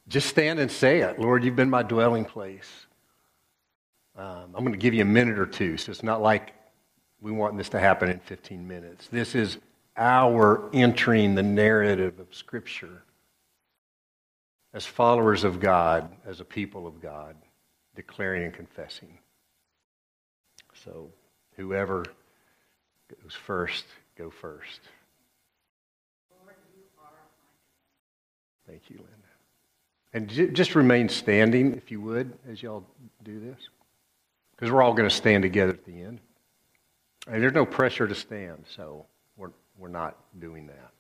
Just 0.08 0.28
stand 0.28 0.60
and 0.60 0.72
say 0.72 1.02
it. 1.02 1.20
Lord, 1.20 1.44
you've 1.44 1.56
been 1.56 1.70
my 1.70 1.84
dwelling 1.84 2.26
place. 2.26 2.86
Um, 4.16 4.54
I'm 4.56 4.64
going 4.64 4.72
to 4.72 4.78
give 4.78 4.94
you 4.94 5.02
a 5.02 5.06
minute 5.06 5.38
or 5.38 5.46
two, 5.46 5.78
so 5.78 5.92
it's 5.92 6.04
not 6.04 6.22
like 6.22 6.54
we 7.22 7.32
want 7.32 7.58
this 7.58 7.70
to 7.70 7.80
happen 7.80 8.10
in 8.10 8.20
15 8.20 8.68
minutes. 8.68 9.08
This 9.08 9.36
is 9.36 9.58
our 9.96 10.70
entering 10.74 11.36
the 11.36 11.44
narrative 11.44 12.20
of 12.20 12.34
Scripture 12.34 13.04
as 14.74 14.86
followers 14.86 15.44
of 15.44 15.60
God, 15.60 16.10
as 16.26 16.40
a 16.40 16.46
people 16.46 16.88
of 16.88 17.02
God, 17.02 17.36
declaring 17.96 18.44
and 18.44 18.54
confessing. 18.54 19.18
So, 20.84 21.10
whoever 21.56 22.06
goes 23.24 23.34
first, 23.34 23.86
go 24.16 24.30
first. 24.30 24.82
Thank 28.68 28.90
you, 28.90 28.98
Linda. 28.98 29.27
And 30.14 30.30
j- 30.30 30.48
just 30.48 30.76
remain 30.76 31.10
standing, 31.10 31.76
if 31.76 31.92
you 31.92 32.02
would, 32.02 32.34
as 32.50 32.62
y'all 32.64 32.86
do 33.24 33.40
this. 33.40 33.70
Because 34.56 34.72
we're 34.72 34.82
all 34.82 34.94
going 34.94 35.10
to 35.10 35.16
stand 35.16 35.44
together 35.44 35.74
at 35.74 35.86
the 35.86 36.02
end. 36.02 36.20
And 37.28 37.44
there's 37.44 37.54
no 37.54 37.66
pressure 37.66 38.08
to 38.08 38.16
stand, 38.16 38.66
so 38.76 39.06
we're, 39.36 39.52
we're 39.78 39.90
not 39.90 40.18
doing 40.40 40.68
that. 40.68 40.92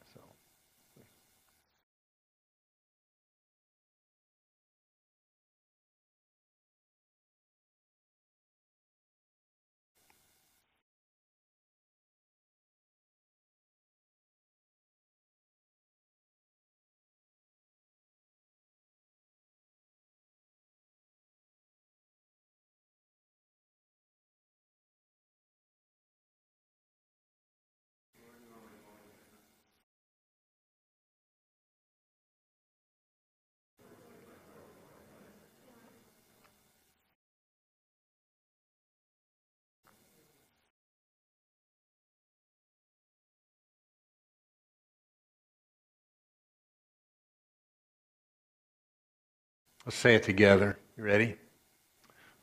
Let's 49.87 49.95
say 49.95 50.15
it 50.15 50.23
together. 50.23 50.77
You 50.97 51.03
ready? 51.05 51.37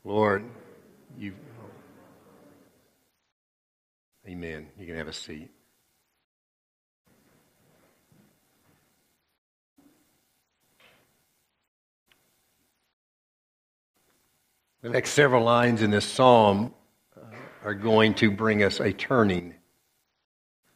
Lord, 0.03 0.47
you. 1.19 1.35
Amen. 4.27 4.69
You 4.79 4.87
can 4.87 4.97
have 4.97 5.09
a 5.09 5.13
seat. 5.13 5.51
The 14.81 14.89
next 14.89 15.11
several 15.11 15.45
lines 15.45 15.83
in 15.83 15.91
this 15.91 16.07
psalm 16.07 16.73
uh, 17.15 17.27
are 17.63 17.75
going 17.75 18.15
to 18.15 18.31
bring 18.31 18.63
us 18.63 18.81
a 18.81 18.91
turning, 18.91 19.53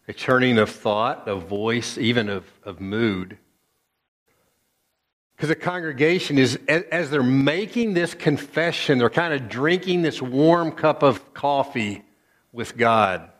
a 0.06 0.12
turning 0.12 0.58
of 0.58 0.68
thought, 0.68 1.28
of 1.28 1.48
voice, 1.48 1.96
even 1.96 2.28
of, 2.28 2.44
of 2.62 2.78
mood. 2.78 3.38
Because 5.38 5.50
the 5.50 5.54
congregation 5.54 6.36
is, 6.36 6.58
as 6.66 7.10
they're 7.10 7.22
making 7.22 7.94
this 7.94 8.12
confession, 8.12 8.98
they're 8.98 9.08
kind 9.08 9.32
of 9.32 9.48
drinking 9.48 10.02
this 10.02 10.20
warm 10.20 10.72
cup 10.72 11.04
of 11.04 11.32
coffee 11.32 12.02
with 12.52 12.76
God 12.76 13.30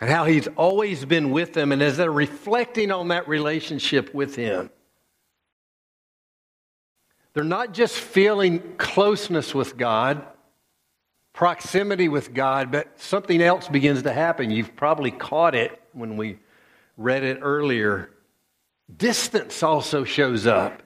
and 0.00 0.08
how 0.08 0.24
He's 0.24 0.46
always 0.56 1.04
been 1.04 1.32
with 1.32 1.52
them. 1.52 1.72
And 1.72 1.82
as 1.82 1.96
they're 1.96 2.12
reflecting 2.12 2.92
on 2.92 3.08
that 3.08 3.26
relationship 3.26 4.14
with 4.14 4.36
Him, 4.36 4.70
they're 7.32 7.42
not 7.42 7.74
just 7.74 7.96
feeling 7.96 8.76
closeness 8.76 9.52
with 9.52 9.76
God, 9.76 10.24
proximity 11.32 12.08
with 12.08 12.32
God, 12.32 12.70
but 12.70 13.00
something 13.00 13.42
else 13.42 13.66
begins 13.66 14.04
to 14.04 14.12
happen. 14.12 14.52
You've 14.52 14.76
probably 14.76 15.10
caught 15.10 15.56
it 15.56 15.82
when 15.92 16.16
we 16.16 16.38
read 16.96 17.24
it 17.24 17.40
earlier. 17.42 18.10
Distance 18.96 19.60
also 19.64 20.04
shows 20.04 20.46
up. 20.46 20.82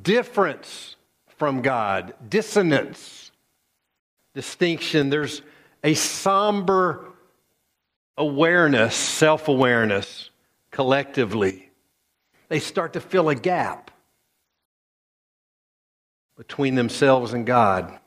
Difference 0.00 0.96
from 1.36 1.60
God, 1.60 2.14
dissonance, 2.28 3.30
distinction. 4.34 5.10
There's 5.10 5.42
a 5.84 5.94
somber 5.94 7.12
awareness, 8.16 8.94
self 8.94 9.48
awareness 9.48 10.30
collectively. 10.70 11.68
They 12.48 12.60
start 12.60 12.94
to 12.94 13.00
fill 13.00 13.28
a 13.28 13.34
gap 13.34 13.90
between 16.36 16.74
themselves 16.74 17.32
and 17.32 17.46
God. 17.46 17.98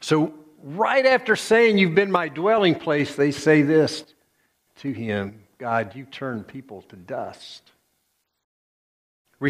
So, 0.00 0.34
right 0.62 1.04
after 1.06 1.36
saying, 1.36 1.78
You've 1.78 1.94
been 1.94 2.10
my 2.10 2.28
dwelling 2.28 2.74
place, 2.74 3.14
they 3.14 3.30
say 3.30 3.62
this 3.62 4.04
to 4.78 4.92
him 4.92 5.42
God, 5.58 5.94
you 5.94 6.04
turn 6.04 6.44
people 6.44 6.82
to 6.82 6.96
dust. 6.96 7.71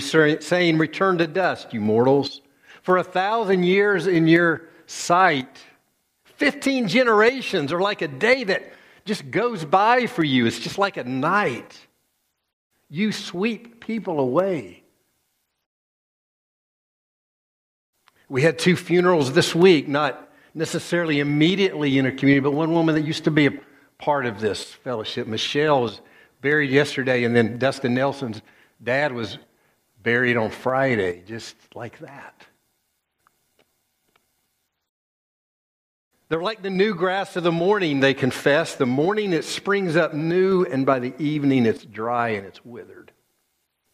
Saying, 0.01 0.79
Return 0.79 1.19
to 1.19 1.27
dust, 1.27 1.73
you 1.73 1.81
mortals. 1.81 2.41
For 2.83 2.97
a 2.97 3.05
thousand 3.05 3.63
years 3.65 4.07
in 4.07 4.27
your 4.27 4.69
sight, 4.87 5.59
15 6.25 6.89
generations 6.89 7.73
are 7.73 7.81
like 7.81 8.03
a 8.03 8.09
day 8.09 8.45
that 8.45 8.73
just 9.05 9.31
goes 9.31 9.65
by 9.65 10.07
for 10.07 10.25
you. 10.25 10.47
It's 10.47 10.59
just 10.59 10.79
like 10.79 10.97
a 10.97 11.05
night. 11.05 11.79
You 12.89 13.13
sweep 13.13 13.81
people 13.81 14.21
away. 14.21 14.83
We 18.29 18.43
had 18.43 18.59
two 18.59 18.77
funerals 18.77 19.33
this 19.33 19.55
week, 19.55 19.89
not 19.89 20.31
necessarily 20.55 21.21
immediately 21.21 21.99
in 21.99 22.07
a 22.07 22.13
community, 22.13 22.41
but 22.41 22.53
one 22.53 22.73
woman 22.73 22.95
that 22.95 23.03
used 23.03 23.25
to 23.25 23.31
be 23.31 23.47
a 23.47 23.53
part 23.99 24.27
of 24.27 24.41
this 24.41 24.65
fellowship. 24.65 25.27
Michelle 25.27 25.83
was 25.83 26.01
buried 26.41 26.71
yesterday, 26.71 27.25
and 27.25 27.37
then 27.37 27.59
Dustin 27.59 27.95
Nelson's 27.95 28.43
dad 28.83 29.13
was 29.13 29.39
buried 30.03 30.37
on 30.37 30.51
Friday, 30.51 31.23
just 31.27 31.57
like 31.75 31.99
that. 32.01 32.47
They're 36.29 36.43
like 36.43 36.63
the 36.63 36.71
new 36.71 36.95
grass 36.95 37.37
of 37.37 37.43
the 37.43 37.53
morning, 37.53 38.01
they 38.01 38.15
confess. 38.15 38.75
The 38.75 38.87
morning 38.87 39.35
it 39.35 39.45
springs 39.45 39.97
up 39.97 40.15
new, 40.15 40.65
and 40.65 40.87
by 40.87 40.99
the 40.99 41.13
evening 41.23 41.67
it's 41.67 41.85
dry 41.85 42.31
and 42.31 42.47
it's 42.47 42.65
withered. 42.65 43.13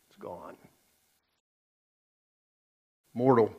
It's 0.08 0.18
gone. 0.18 0.54
Mortal. 3.12 3.52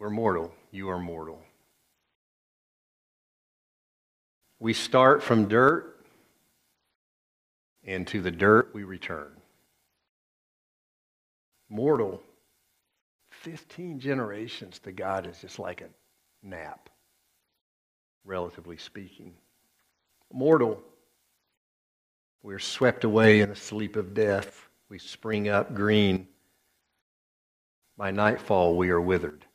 We're 0.00 0.10
mortal. 0.10 0.52
You 0.72 0.90
are 0.90 0.98
mortal. 0.98 1.40
We 4.58 4.72
start 4.72 5.22
from 5.22 5.46
dirt, 5.46 5.97
and 7.88 8.06
to 8.06 8.20
the 8.20 8.30
dirt 8.30 8.70
we 8.74 8.84
return. 8.84 9.32
Mortal. 11.70 12.22
15 13.30 13.98
generations 13.98 14.78
to 14.80 14.92
God 14.92 15.26
is 15.26 15.40
just 15.40 15.58
like 15.58 15.80
a 15.80 15.86
nap, 16.46 16.90
relatively 18.24 18.76
speaking. 18.76 19.32
Mortal. 20.30 20.82
We're 22.42 22.58
swept 22.58 23.04
away 23.04 23.40
in 23.40 23.48
the 23.48 23.56
sleep 23.56 23.96
of 23.96 24.12
death. 24.12 24.68
We 24.90 24.98
spring 24.98 25.48
up 25.48 25.74
green. 25.74 26.28
By 27.96 28.10
nightfall, 28.10 28.76
we 28.76 28.90
are 28.90 29.00
withered. 29.00 29.46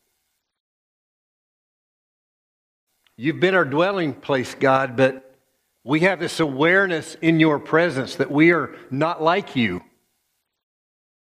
You've 3.15 3.39
been 3.39 3.53
our 3.53 3.65
dwelling 3.65 4.13
place, 4.13 4.55
God, 4.55 4.97
but 4.97 5.32
we 5.83 6.01
have 6.01 6.19
this 6.19 6.39
awareness 6.39 7.15
in 7.21 7.39
your 7.39 7.59
presence 7.59 8.15
that 8.15 8.31
we 8.31 8.51
are 8.51 8.75
not 8.89 9.21
like 9.21 9.55
you. 9.55 9.81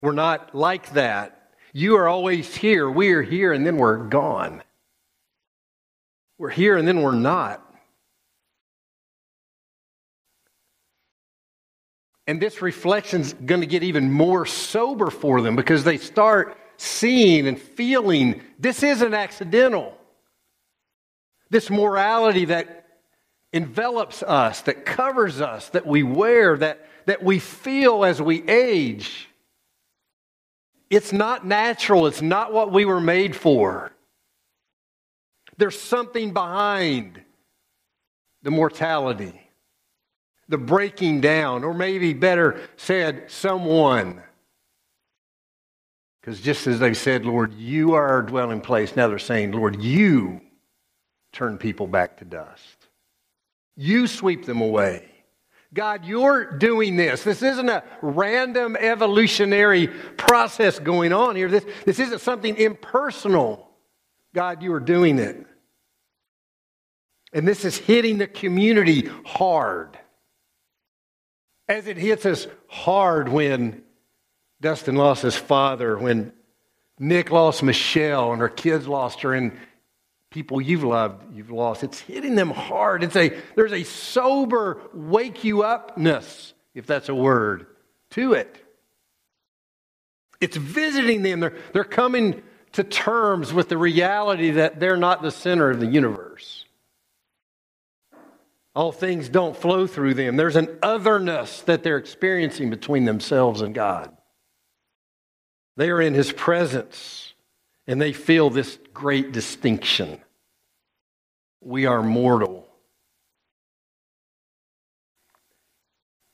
We're 0.02 0.12
not 0.12 0.54
like 0.54 0.94
that. 0.94 1.38
You 1.74 1.96
are 1.98 2.08
always 2.08 2.56
here. 2.56 2.90
We 2.90 3.12
are 3.12 3.22
here 3.22 3.54
and 3.54 3.66
then 3.66 3.78
we're 3.78 3.98
gone. 3.98 4.64
We're 6.38 6.50
here 6.50 6.78
and 6.78 6.88
then 6.88 7.02
we're 7.02 7.16
not. 7.16 7.66
And 12.28 12.42
this 12.42 12.62
reflection's 12.62 13.34
going 13.34 13.62
to 13.62 13.68
get 13.68 13.84
even 13.84 14.12
more 14.12 14.46
sober 14.46 15.10
for 15.10 15.42
them 15.42 15.56
because 15.56 15.84
they 15.84 15.98
start 15.98 16.58
seeing 16.78 17.48
and 17.48 17.60
feeling 17.60 18.42
this 18.60 18.84
isn't 18.84 19.14
accidental. 19.14 19.98
This 21.50 21.70
morality 21.70 22.46
that 22.46 22.81
envelops 23.54 24.24
us, 24.24 24.62
that 24.62 24.86
covers 24.86 25.42
us, 25.42 25.70
that 25.70 25.86
we 25.86 26.04
wear, 26.04 26.58
that, 26.58 26.86
that 27.06 27.24
we 27.24 27.40
feel 27.40 28.06
as 28.06 28.22
we 28.22 28.48
age. 28.48 29.28
It's 30.90 31.14
not 31.14 31.46
natural. 31.46 32.08
It's 32.08 32.22
not 32.22 32.54
what 32.54 32.72
we 32.72 32.86
were 32.86 33.02
made 33.02 33.36
for. 33.36 33.92
There's 35.58 35.80
something 35.80 36.34
behind 36.34 37.22
the 38.44 38.52
mortality, 38.52 39.40
the 40.48 40.58
breaking 40.58 41.22
down, 41.22 41.64
or 41.64 41.74
maybe 41.74 42.14
better 42.14 42.60
said, 42.76 43.30
someone. 43.30 44.22
Because 46.20 46.40
just 46.42 46.68
as 46.68 46.80
they 46.80 46.94
said, 46.94 47.26
Lord, 47.26 47.54
you 47.54 47.94
are 47.94 48.08
our 48.08 48.22
dwelling 48.22 48.62
place, 48.62 48.96
now 48.96 49.08
they're 49.08 49.20
saying, 49.20 49.52
Lord, 49.52 49.82
you 49.82 50.42
turn 51.32 51.58
people 51.58 51.88
back 51.88 52.18
to 52.18 52.26
dust. 52.26 52.81
You 53.76 54.08
sweep 54.08 54.46
them 54.46 54.62
away. 54.62 55.08
God, 55.74 56.04
you're 56.06 56.58
doing 56.58 56.98
this. 56.98 57.24
This 57.24 57.42
isn't 57.42 57.70
a 57.70 57.84
random 58.02 58.76
evolutionary 58.76 59.88
process 59.88 60.80
going 60.80 61.14
on 61.14 61.36
here. 61.36 61.48
This, 61.48 61.66
this 61.86 62.00
isn't 62.00 62.20
something 62.20 62.58
impersonal. 62.58 63.70
God, 64.36 64.62
you 64.62 64.74
are 64.74 64.82
doing 64.82 65.18
it. 65.18 65.46
And 67.34 67.48
this 67.48 67.64
is 67.64 67.78
hitting 67.78 68.18
the 68.18 68.28
community 68.28 69.10
hard. 69.26 69.98
As 71.70 71.88
it 71.88 71.96
hits 71.96 72.26
us 72.26 72.48
hard 72.68 73.30
when 73.30 73.84
Dustin 74.60 74.96
lost 74.96 75.24
his 75.24 75.38
father, 75.38 75.98
when 75.98 76.34
Nick 77.00 77.32
lost 77.32 77.64
Michelle 77.64 78.34
and 78.34 78.42
her 78.42 78.50
kids 78.50 78.88
lost 78.88 79.22
her, 79.22 79.34
and 79.34 79.58
people 80.32 80.62
you've 80.62 80.84
loved, 80.84 81.36
you've 81.36 81.52
lost. 81.52 81.84
It's 81.84 82.00
hitting 82.00 82.36
them 82.36 82.50
hard. 82.50 83.04
It's 83.04 83.16
a, 83.16 83.38
there's 83.56 83.74
a 83.74 83.84
sober 83.84 84.82
wake 84.94 85.44
you 85.44 85.64
upness, 85.64 86.54
if 86.74 86.88
that's 86.88 87.10
a 87.10 87.16
word, 87.16 87.68
to 88.12 88.34
it. 88.34 88.58
It's 90.40 90.58
visiting 90.58 91.22
them. 91.22 91.42
They're, 91.42 91.58
they're 91.74 91.84
coming 91.84 92.42
to 92.72 92.84
terms 92.84 93.54
with 93.54 93.70
the 93.70 93.78
reality 93.78 94.52
that 94.52 94.80
they're 94.80 94.98
not 94.98 95.22
the 95.22 95.32
center 95.32 95.70
of 95.70 95.80
the 95.80 95.86
universe. 95.86 96.66
All 98.74 98.94
things 98.94 99.28
don't 99.28 99.56
flow 99.56 99.86
through 99.86 100.14
them. 100.14 100.38
There's 100.38 100.56
an 100.56 100.80
otherness 100.82 101.62
that 101.64 101.84
they're 101.84 101.98
experiencing 101.98 102.70
between 102.70 103.04
themselves 103.04 103.60
and 103.62 103.76
God. 103.76 104.16
They 105.76 105.90
are 105.90 106.02
in 106.02 106.14
His 106.14 106.32
presence 106.32 107.31
and 107.88 108.02
they 108.02 108.14
feel 108.14 108.50
this 108.50 108.78
great 108.94 109.32
distinction. 109.32 110.20
We 111.62 111.86
are 111.86 112.02
mortal. 112.02 112.68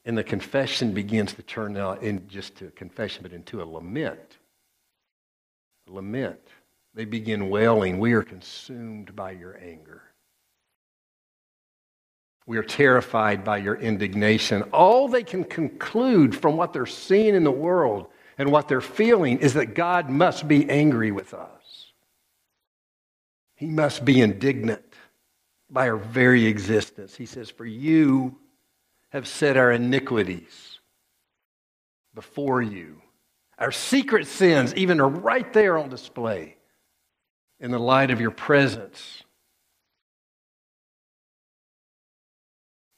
And 0.05 0.17
the 0.17 0.23
confession 0.23 0.93
begins 0.93 1.33
to 1.33 1.43
turn 1.43 1.75
out 1.75 2.01
in 2.01 2.27
just 2.29 2.55
to 2.57 2.67
a 2.67 2.71
confession, 2.71 3.23
but 3.23 3.33
into 3.33 3.61
a 3.61 3.65
lament. 3.65 4.37
A 5.89 5.93
lament. 5.93 6.39
They 6.93 7.05
begin 7.05 7.49
wailing, 7.49 7.99
We 7.99 8.13
are 8.13 8.23
consumed 8.23 9.15
by 9.15 9.31
your 9.31 9.57
anger. 9.57 10.01
We 12.45 12.57
are 12.57 12.63
terrified 12.63 13.43
by 13.43 13.57
your 13.57 13.75
indignation. 13.75 14.63
All 14.71 15.09
they 15.09 15.23
can 15.23 15.43
conclude 15.43 16.33
from 16.33 16.55
what 16.55 16.71
they're 16.71 16.85
seeing 16.85 17.35
in 17.35 17.43
the 17.43 17.51
world 17.51 18.07
and 18.37 18.51
what 18.51 18.67
they're 18.67 18.81
feeling 18.81 19.39
is 19.39 19.55
that 19.55 19.73
God 19.73 20.09
must 20.09 20.47
be 20.47 20.69
angry 20.69 21.11
with 21.11 21.33
us. 21.33 21.91
He 23.55 23.65
must 23.65 24.05
be 24.05 24.21
indignant 24.21 24.93
by 25.69 25.89
our 25.89 25.97
very 25.97 26.45
existence. 26.45 27.15
He 27.15 27.25
says, 27.25 27.49
For 27.49 27.65
you 27.65 28.37
have 29.09 29.27
set 29.27 29.57
our 29.57 29.71
iniquities 29.71 30.79
before 32.13 32.61
you. 32.61 33.01
Our 33.57 33.71
secret 33.71 34.27
sins 34.27 34.73
even 34.75 35.01
are 35.01 35.09
right 35.09 35.51
there 35.53 35.77
on 35.77 35.89
display 35.89 36.57
in 37.59 37.71
the 37.71 37.79
light 37.79 38.11
of 38.11 38.21
your 38.21 38.31
presence. 38.31 39.23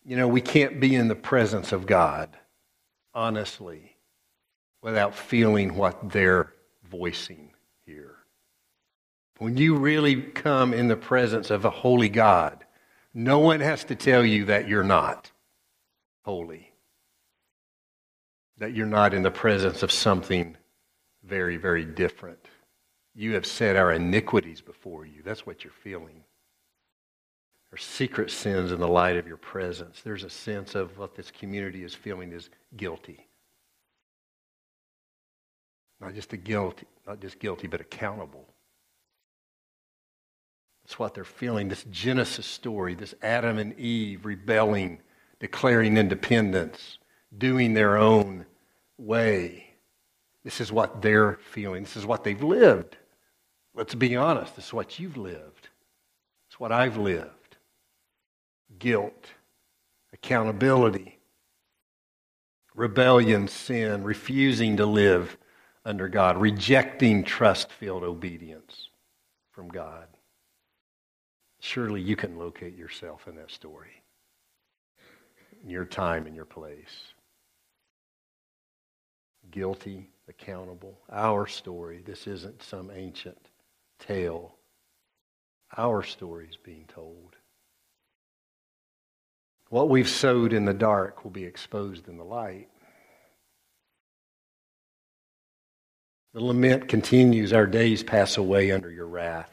You 0.04 0.18
know, 0.18 0.28
we 0.28 0.42
can't 0.42 0.80
be 0.80 0.96
in 0.96 1.08
the 1.08 1.16
presence 1.16 1.72
of 1.72 1.86
God, 1.86 2.36
honestly, 3.14 3.89
without 4.82 5.16
feeling 5.16 5.76
what 5.76 6.12
they're 6.12 6.54
voicing 6.90 7.52
here. 7.86 8.16
When 9.38 9.58
you 9.58 9.76
really 9.76 10.22
come 10.22 10.74
in 10.74 10.88
the 10.88 10.98
presence 10.98 11.50
of 11.50 11.66
a 11.66 11.70
holy 11.70 12.10
God, 12.10 12.66
no 13.14 13.40
one 13.40 13.60
has 13.62 13.84
to 13.86 13.96
tell 13.96 14.26
you 14.26 14.46
that 14.46 14.68
you're 14.68 14.84
not 14.84 15.32
holy, 16.24 16.72
that 18.58 18.74
you're 18.74 18.86
not 18.86 19.14
in 19.14 19.24
the 19.24 19.32
presence 19.32 19.82
of 19.82 19.92
something 19.92 20.56
very, 21.24 21.58
very 21.58 21.86
different. 21.86 22.48
You 23.16 23.34
have 23.34 23.46
set 23.46 23.76
our 23.76 23.94
iniquities 23.94 24.62
before 24.62 25.06
you. 25.06 25.22
That's 25.24 25.46
what 25.46 25.64
you're 25.64 25.74
feeling. 25.74 26.24
Our 27.72 27.78
secret 27.78 28.32
sins 28.32 28.72
in 28.72 28.80
the 28.80 28.88
light 28.88 29.18
of 29.18 29.28
your 29.28 29.38
presence. 29.38 30.02
There's 30.04 30.24
a 30.24 30.30
sense 30.30 30.76
of 30.76 30.98
what 30.98 31.16
this 31.16 31.32
community 31.32 31.84
is 31.84 31.94
feeling 31.94 32.32
is 32.32 32.50
guilty. 32.76 33.29
Not 36.00 36.16
just 36.16 36.34
a 36.34 36.38
guilty, 36.38 36.88
not 37.06 37.20
just 37.20 37.40
guilty, 37.40 37.68
but 37.68 37.82
accountable. 37.82 38.48
That's 40.84 40.98
what 40.98 41.14
they're 41.14 41.24
feeling. 41.24 41.68
This 41.68 41.86
Genesis 41.92 42.46
story, 42.46 42.96
this 42.96 43.14
Adam 43.22 43.58
and 43.58 43.78
Eve 43.78 44.26
rebelling, 44.26 45.00
declaring 45.40 45.98
independence, 45.98 46.98
doing 47.38 47.74
their 47.74 47.98
own 47.98 48.46
way. 48.98 49.76
This 50.44 50.62
is 50.62 50.72
what 50.72 51.02
they're 51.02 51.38
feeling. 51.52 51.84
This 51.84 51.98
is 51.98 52.06
what 52.06 52.24
they've 52.24 52.42
lived. 52.42 52.98
Let's 53.76 53.94
be 53.94 54.16
honest. 54.16 54.56
This 54.56 54.68
is 54.68 54.74
what 54.74 55.00
you've 55.00 55.18
lived. 55.18 55.70
It's 56.48 56.60
what 56.60 56.72
I've 56.72 56.98
lived. 56.98 57.58
Guilt, 58.80 59.28
accountability, 60.14 61.20
rebellion, 62.74 63.48
sin, 63.48 64.04
refusing 64.04 64.78
to 64.78 64.86
live 64.86 65.38
under 65.90 66.08
God, 66.08 66.38
rejecting 66.38 67.24
trust 67.24 67.72
filled 67.72 68.04
obedience 68.04 68.90
from 69.52 69.70
God. 69.70 70.06
Surely 71.62 72.00
you 72.00 72.16
can 72.16 72.38
locate 72.38 72.78
yourself 72.78 73.28
in 73.28 73.36
that 73.38 73.50
story, 73.50 74.04
in 75.64 75.70
your 75.72 75.86
time 75.86 76.28
and 76.28 76.36
your 76.36 76.46
place. 76.46 77.14
Guilty, 79.50 80.08
accountable. 80.28 81.00
Our 81.12 81.48
story. 81.48 82.04
This 82.06 82.28
isn't 82.28 82.62
some 82.62 82.92
ancient 82.94 83.50
tale. 83.98 84.54
Our 85.76 86.04
story 86.04 86.48
is 86.48 86.58
being 86.58 86.86
told. 86.88 87.36
What 89.70 89.90
we've 89.90 90.08
sowed 90.08 90.54
in 90.54 90.66
the 90.66 90.74
dark 90.74 91.24
will 91.24 91.32
be 91.32 91.46
exposed 91.46 92.08
in 92.08 92.18
the 92.18 92.24
light. 92.24 92.70
The 96.34 96.44
lament 96.44 96.88
continues. 96.88 97.54
Our 97.54 97.66
days 97.66 98.04
pass 98.04 98.38
away 98.38 98.72
under 98.72 98.92
your 98.92 99.08
wrath. 99.08 99.52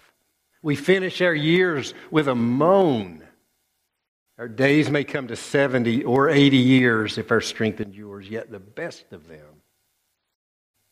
We 0.62 0.76
finish 0.76 1.20
our 1.22 1.34
years 1.34 1.94
with 2.10 2.28
a 2.28 2.34
moan. 2.34 3.22
Our 4.38 4.48
days 4.48 4.90
may 4.90 5.04
come 5.04 5.28
to 5.28 5.36
70 5.36 6.04
or 6.04 6.28
80 6.28 6.56
years 6.56 7.16
if 7.16 7.30
our 7.30 7.40
strength 7.40 7.80
endures, 7.80 8.28
yet 8.28 8.50
the 8.50 8.58
best 8.58 9.12
of 9.12 9.28
them 9.28 9.62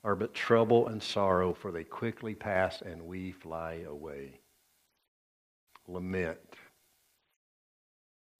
are 0.02 0.14
but 0.14 0.34
trouble 0.34 0.86
and 0.88 1.02
sorrow, 1.02 1.52
for 1.52 1.70
they 1.70 1.84
quickly 1.84 2.34
pass 2.34 2.80
and 2.80 3.06
we 3.06 3.32
fly 3.32 3.84
away. 3.86 4.40
Lament. 5.86 6.38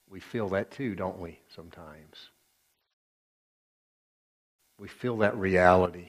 We 0.08 0.20
feel 0.20 0.50
that 0.50 0.70
too, 0.70 0.94
don't 0.94 1.18
we, 1.18 1.40
sometimes? 1.54 2.30
We 4.78 4.88
feel 4.88 5.18
that 5.18 5.36
reality. 5.36 6.08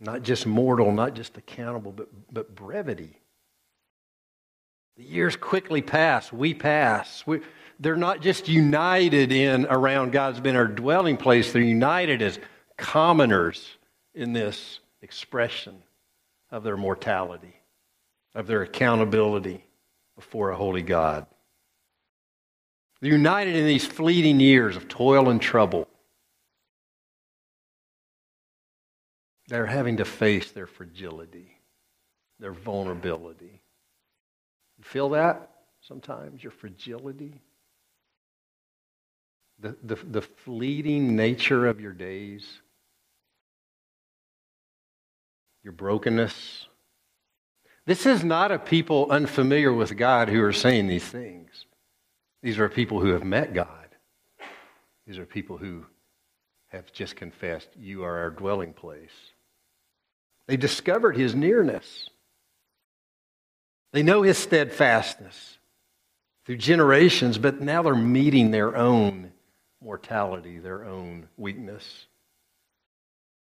Not 0.00 0.22
just 0.22 0.46
mortal, 0.46 0.92
not 0.92 1.14
just 1.14 1.36
accountable, 1.36 1.92
but, 1.92 2.08
but 2.32 2.54
brevity. 2.54 3.20
The 4.96 5.04
years 5.04 5.36
quickly 5.36 5.82
pass. 5.82 6.32
We 6.32 6.54
pass. 6.54 7.22
We, 7.26 7.40
they're 7.78 7.96
not 7.96 8.22
just 8.22 8.48
united 8.48 9.30
in 9.30 9.66
around 9.66 10.12
God's 10.12 10.40
been 10.40 10.56
our 10.56 10.66
dwelling 10.66 11.16
place, 11.16 11.52
they're 11.52 11.62
united 11.62 12.22
as 12.22 12.38
commoners 12.76 13.76
in 14.14 14.32
this 14.32 14.80
expression 15.02 15.82
of 16.50 16.62
their 16.64 16.76
mortality, 16.76 17.54
of 18.34 18.46
their 18.46 18.62
accountability 18.62 19.64
before 20.16 20.50
a 20.50 20.56
holy 20.56 20.82
God. 20.82 21.26
They're 23.00 23.12
united 23.12 23.56
in 23.56 23.66
these 23.66 23.86
fleeting 23.86 24.40
years 24.40 24.76
of 24.76 24.88
toil 24.88 25.30
and 25.30 25.40
trouble. 25.40 25.88
They're 29.50 29.66
having 29.66 29.96
to 29.96 30.04
face 30.04 30.52
their 30.52 30.68
fragility, 30.68 31.58
their 32.38 32.52
vulnerability. 32.52 33.60
You 34.78 34.84
feel 34.84 35.08
that 35.10 35.50
sometimes, 35.80 36.40
your 36.40 36.52
fragility? 36.52 37.40
The, 39.58 39.76
the, 39.82 39.96
the 39.96 40.22
fleeting 40.22 41.16
nature 41.16 41.66
of 41.66 41.80
your 41.80 41.92
days, 41.92 42.46
your 45.64 45.72
brokenness. 45.72 46.68
This 47.86 48.06
is 48.06 48.22
not 48.22 48.52
a 48.52 48.58
people 48.58 49.08
unfamiliar 49.10 49.72
with 49.72 49.96
God 49.96 50.28
who 50.28 50.40
are 50.44 50.52
saying 50.52 50.86
these 50.86 51.04
things. 51.04 51.66
These 52.40 52.60
are 52.60 52.68
people 52.68 53.00
who 53.00 53.08
have 53.08 53.24
met 53.24 53.52
God. 53.52 53.88
These 55.08 55.18
are 55.18 55.26
people 55.26 55.58
who 55.58 55.86
have 56.68 56.92
just 56.92 57.16
confessed, 57.16 57.70
You 57.76 58.04
are 58.04 58.16
our 58.18 58.30
dwelling 58.30 58.72
place. 58.74 59.10
They 60.46 60.56
discovered 60.56 61.16
his 61.16 61.34
nearness. 61.34 62.10
They 63.92 64.02
know 64.02 64.22
his 64.22 64.38
steadfastness 64.38 65.58
through 66.44 66.58
generations, 66.58 67.38
but 67.38 67.60
now 67.60 67.82
they're 67.82 67.94
meeting 67.94 68.50
their 68.50 68.76
own 68.76 69.32
mortality, 69.82 70.58
their 70.58 70.84
own 70.84 71.28
weakness. 71.36 72.06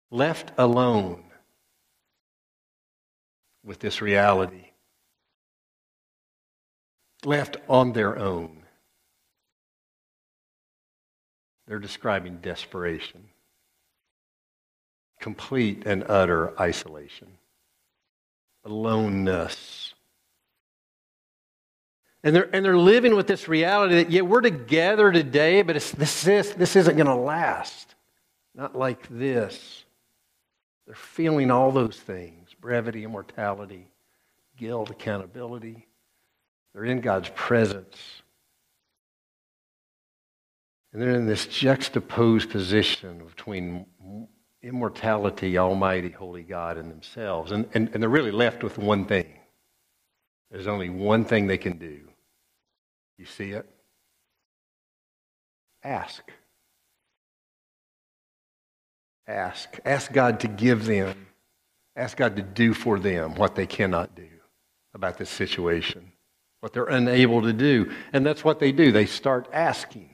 Left 0.10 0.52
alone 0.58 1.24
with 3.64 3.80
this 3.80 4.02
reality, 4.02 4.72
left 7.24 7.58
on 7.70 7.94
their 7.94 8.18
own, 8.18 8.64
they're 11.68 11.80
describing 11.80 12.38
desperation 12.38 13.30
complete 15.22 15.84
and 15.86 16.04
utter 16.10 16.60
isolation, 16.60 17.28
aloneness. 18.66 19.94
And 22.24 22.36
they're, 22.36 22.54
and 22.54 22.66
they're 22.66 22.78
living 22.78 23.16
with 23.16 23.28
this 23.28 23.48
reality 23.48 23.96
that, 23.96 24.12
yeah, 24.12 24.22
we're 24.22 24.42
together 24.42 25.12
today, 25.12 25.62
but 25.62 25.76
this, 25.98 26.28
is, 26.28 26.54
this 26.54 26.76
isn't 26.76 26.96
going 26.96 27.08
to 27.08 27.16
last. 27.16 27.96
Not 28.54 28.76
like 28.76 29.08
this. 29.10 29.86
They're 30.86 30.96
feeling 30.96 31.52
all 31.52 31.72
those 31.72 31.98
things 31.98 32.50
brevity, 32.60 33.04
immortality, 33.04 33.88
guilt, 34.58 34.90
accountability. 34.90 35.88
They're 36.74 36.86
in 36.86 37.02
God's 37.02 37.30
presence. 37.34 37.98
And 40.94 41.02
they're 41.02 41.16
in 41.16 41.26
this 41.26 41.46
juxtaposed 41.48 42.50
position 42.50 43.24
between 43.26 43.86
immortality, 44.64 45.58
almighty, 45.58 46.10
holy 46.10 46.44
God 46.44 46.78
in 46.78 46.90
themselves. 46.90 47.52
And, 47.52 47.68
and, 47.74 47.90
and 47.94 48.02
they're 48.02 48.10
really 48.10 48.32
left 48.32 48.64
with 48.64 48.78
one 48.78 49.06
thing. 49.06 49.28
There's 50.52 50.68
only 50.68 50.90
one 50.90 51.26
thing 51.26 51.48
they 51.48 51.58
can 51.58 51.78
do. 51.78 52.02
You 53.18 53.26
see 53.26 53.52
it? 53.52 53.68
ask. 55.84 56.32
Ask. 59.28 59.80
Ask 59.86 60.12
God 60.12 60.40
to 60.42 60.48
give 60.48 60.86
them, 60.86 61.28
ask 61.96 62.18
God 62.18 62.36
to 62.36 62.42
do 62.42 62.74
for 62.74 63.00
them 63.00 63.36
what 63.36 63.56
they 63.56 63.66
cannot 63.66 64.16
do 64.16 64.28
about 64.94 65.18
this 65.18 65.30
situation, 65.30 66.12
what 66.60 66.74
they're 66.74 66.86
unable 66.86 67.42
to 67.42 67.54
do. 67.54 67.92
And 68.14 68.26
that's 68.26 68.44
what 68.44 68.60
they 68.60 68.72
do. 68.72 68.92
They 68.92 69.06
start 69.06 69.48
asking. 69.54 70.10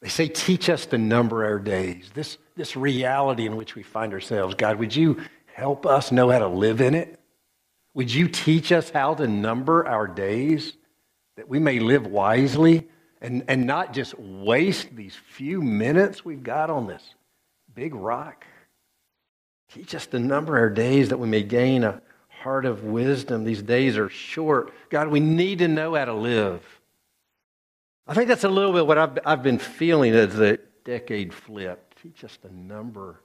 They 0.00 0.08
say, 0.08 0.28
Teach 0.28 0.68
us 0.68 0.86
to 0.86 0.98
number 0.98 1.44
our 1.44 1.58
days. 1.58 2.10
This, 2.14 2.38
this 2.56 2.76
reality 2.76 3.46
in 3.46 3.56
which 3.56 3.74
we 3.74 3.82
find 3.82 4.12
ourselves, 4.12 4.54
God, 4.54 4.78
would 4.78 4.94
you 4.94 5.20
help 5.54 5.86
us 5.86 6.10
know 6.10 6.30
how 6.30 6.38
to 6.38 6.48
live 6.48 6.80
in 6.80 6.94
it? 6.94 7.18
Would 7.94 8.12
you 8.12 8.28
teach 8.28 8.72
us 8.72 8.90
how 8.90 9.14
to 9.14 9.26
number 9.26 9.86
our 9.86 10.06
days 10.06 10.74
that 11.36 11.48
we 11.48 11.58
may 11.58 11.80
live 11.80 12.06
wisely 12.06 12.88
and, 13.20 13.44
and 13.48 13.66
not 13.66 13.92
just 13.92 14.18
waste 14.18 14.94
these 14.94 15.14
few 15.14 15.60
minutes 15.60 16.24
we've 16.24 16.42
got 16.42 16.70
on 16.70 16.86
this 16.86 17.02
big 17.74 17.94
rock? 17.94 18.46
Teach 19.72 19.94
us 19.94 20.06
to 20.08 20.18
number 20.18 20.56
our 20.58 20.70
days 20.70 21.10
that 21.10 21.18
we 21.18 21.28
may 21.28 21.42
gain 21.42 21.84
a 21.84 22.00
heart 22.28 22.64
of 22.64 22.84
wisdom. 22.84 23.44
These 23.44 23.62
days 23.62 23.98
are 23.98 24.08
short. 24.08 24.72
God, 24.88 25.08
we 25.08 25.20
need 25.20 25.58
to 25.58 25.68
know 25.68 25.94
how 25.94 26.06
to 26.06 26.14
live. 26.14 26.79
I 28.06 28.14
think 28.14 28.28
that's 28.28 28.44
a 28.44 28.48
little 28.48 28.72
bit 28.72 28.86
what 28.86 28.98
I've, 28.98 29.18
I've 29.24 29.42
been 29.42 29.58
feeling 29.58 30.12
as 30.14 30.34
the 30.34 30.58
decade 30.84 31.32
flipped. 31.32 31.86
Us 32.24 32.38
to 32.38 32.54
number 32.54 33.20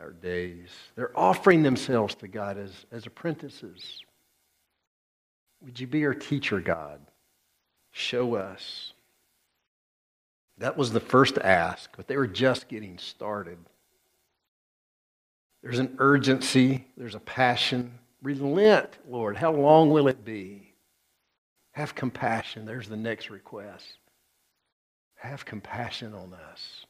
our 0.00 0.10
days. 0.10 0.68
They're 0.96 1.16
offering 1.16 1.62
themselves 1.62 2.16
to 2.16 2.28
God 2.28 2.58
as, 2.58 2.72
as 2.90 3.06
apprentices. 3.06 4.02
Would 5.64 5.78
you 5.78 5.86
be 5.86 6.04
our 6.04 6.14
teacher, 6.14 6.60
God? 6.60 7.00
Show 7.92 8.34
us. 8.34 8.92
That 10.58 10.76
was 10.76 10.92
the 10.92 11.00
first 11.00 11.38
ask, 11.38 11.90
but 11.96 12.08
they 12.08 12.16
were 12.16 12.26
just 12.26 12.68
getting 12.68 12.98
started. 12.98 13.58
There's 15.62 15.78
an 15.78 15.94
urgency, 15.98 16.86
there's 16.96 17.14
a 17.14 17.20
passion. 17.20 17.98
Relent, 18.22 18.98
Lord. 19.08 19.36
How 19.36 19.52
long 19.52 19.90
will 19.90 20.08
it 20.08 20.24
be? 20.24 20.73
Have 21.74 21.94
compassion. 21.94 22.64
There's 22.64 22.88
the 22.88 22.96
next 22.96 23.30
request. 23.30 23.98
Have 25.16 25.44
compassion 25.44 26.14
on 26.14 26.32
us. 26.32 26.86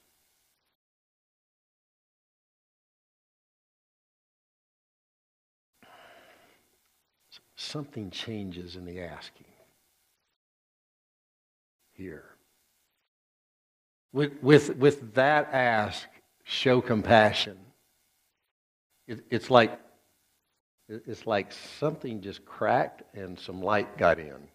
Something 7.56 8.10
changes 8.10 8.76
in 8.76 8.84
the 8.84 9.00
asking 9.00 9.46
here. 11.94 12.24
With, 14.12 14.32
with, 14.42 14.76
with 14.76 15.14
that 15.14 15.48
ask, 15.52 16.06
show 16.44 16.80
compassion. 16.80 17.56
It, 19.06 19.24
it's 19.30 19.50
like 19.50 19.80
it's 20.88 21.26
like 21.26 21.50
something 21.80 22.20
just 22.20 22.44
cracked 22.44 23.02
and 23.16 23.38
some 23.38 23.62
light 23.62 23.96
got 23.96 24.18
in. 24.18 24.48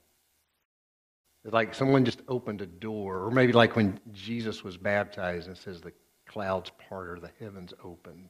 Like 1.51 1.73
someone 1.73 2.05
just 2.05 2.21
opened 2.27 2.61
a 2.61 2.65
door, 2.65 3.25
or 3.25 3.31
maybe 3.31 3.53
like 3.53 3.75
when 3.75 3.99
Jesus 4.13 4.63
was 4.63 4.77
baptized 4.77 5.47
and 5.47 5.57
says 5.57 5.81
the 5.81 5.93
clouds 6.27 6.71
parted, 6.87 7.23
the 7.23 7.31
heavens 7.43 7.73
opened. 7.83 8.29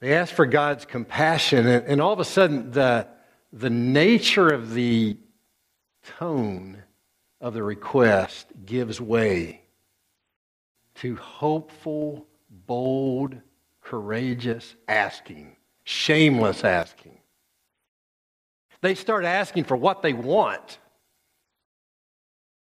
They 0.00 0.14
asked 0.14 0.32
for 0.32 0.46
God's 0.46 0.84
compassion, 0.84 1.66
and, 1.66 1.86
and 1.86 2.00
all 2.00 2.12
of 2.12 2.20
a 2.20 2.24
sudden, 2.24 2.72
the, 2.72 3.06
the 3.52 3.70
nature 3.70 4.48
of 4.48 4.74
the 4.74 5.16
tone 6.18 6.82
of 7.40 7.54
the 7.54 7.62
request 7.62 8.48
gives 8.66 9.00
way 9.00 9.62
to 10.96 11.16
hopeful, 11.16 12.26
bold, 12.50 13.36
courageous 13.82 14.74
asking, 14.88 15.56
shameless 15.84 16.64
asking. 16.64 17.18
They 18.80 18.94
start 18.94 19.24
asking 19.24 19.64
for 19.64 19.76
what 19.76 20.02
they 20.02 20.12
want, 20.12 20.78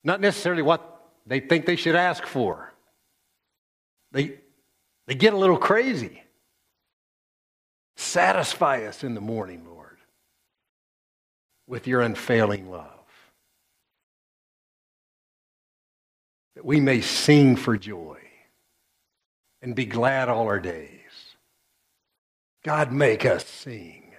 not 0.05 0.21
necessarily 0.21 0.63
what 0.63 0.99
they 1.27 1.41
think 1.41 1.67
they 1.67 1.77
should 1.77 1.97
ask 1.97 2.25
for. 2.27 2.73
They, 4.13 4.41
they 5.07 5.15
get 5.15 5.35
a 5.35 5.37
little 5.37 5.59
crazy. 5.59 6.23
Satisfy 7.97 8.85
us 8.85 9.05
in 9.05 9.15
the 9.15 9.21
morning, 9.21 9.65
Lord, 9.67 9.99
with 11.67 11.87
your 11.87 12.01
unfailing 12.01 12.71
love. 12.71 12.87
That 16.55 16.65
we 16.65 16.81
may 16.81 17.01
sing 17.01 17.57
for 17.57 17.77
joy 17.77 18.19
and 19.61 19.75
be 19.75 19.85
glad 19.85 20.29
all 20.29 20.47
our 20.47 20.61
days. 20.61 20.89
God, 22.65 22.93
make 22.93 23.25
us 23.25 23.45
sing. 23.45 24.13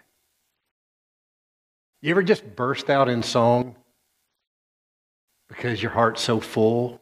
You 2.02 2.12
ever 2.12 2.24
just 2.24 2.56
burst 2.56 2.90
out 2.90 3.10
in 3.10 3.24
song 3.24 3.76
because 5.50 5.82
your 5.82 5.92
heart's 5.92 6.22
so 6.22 6.40
full? 6.40 7.02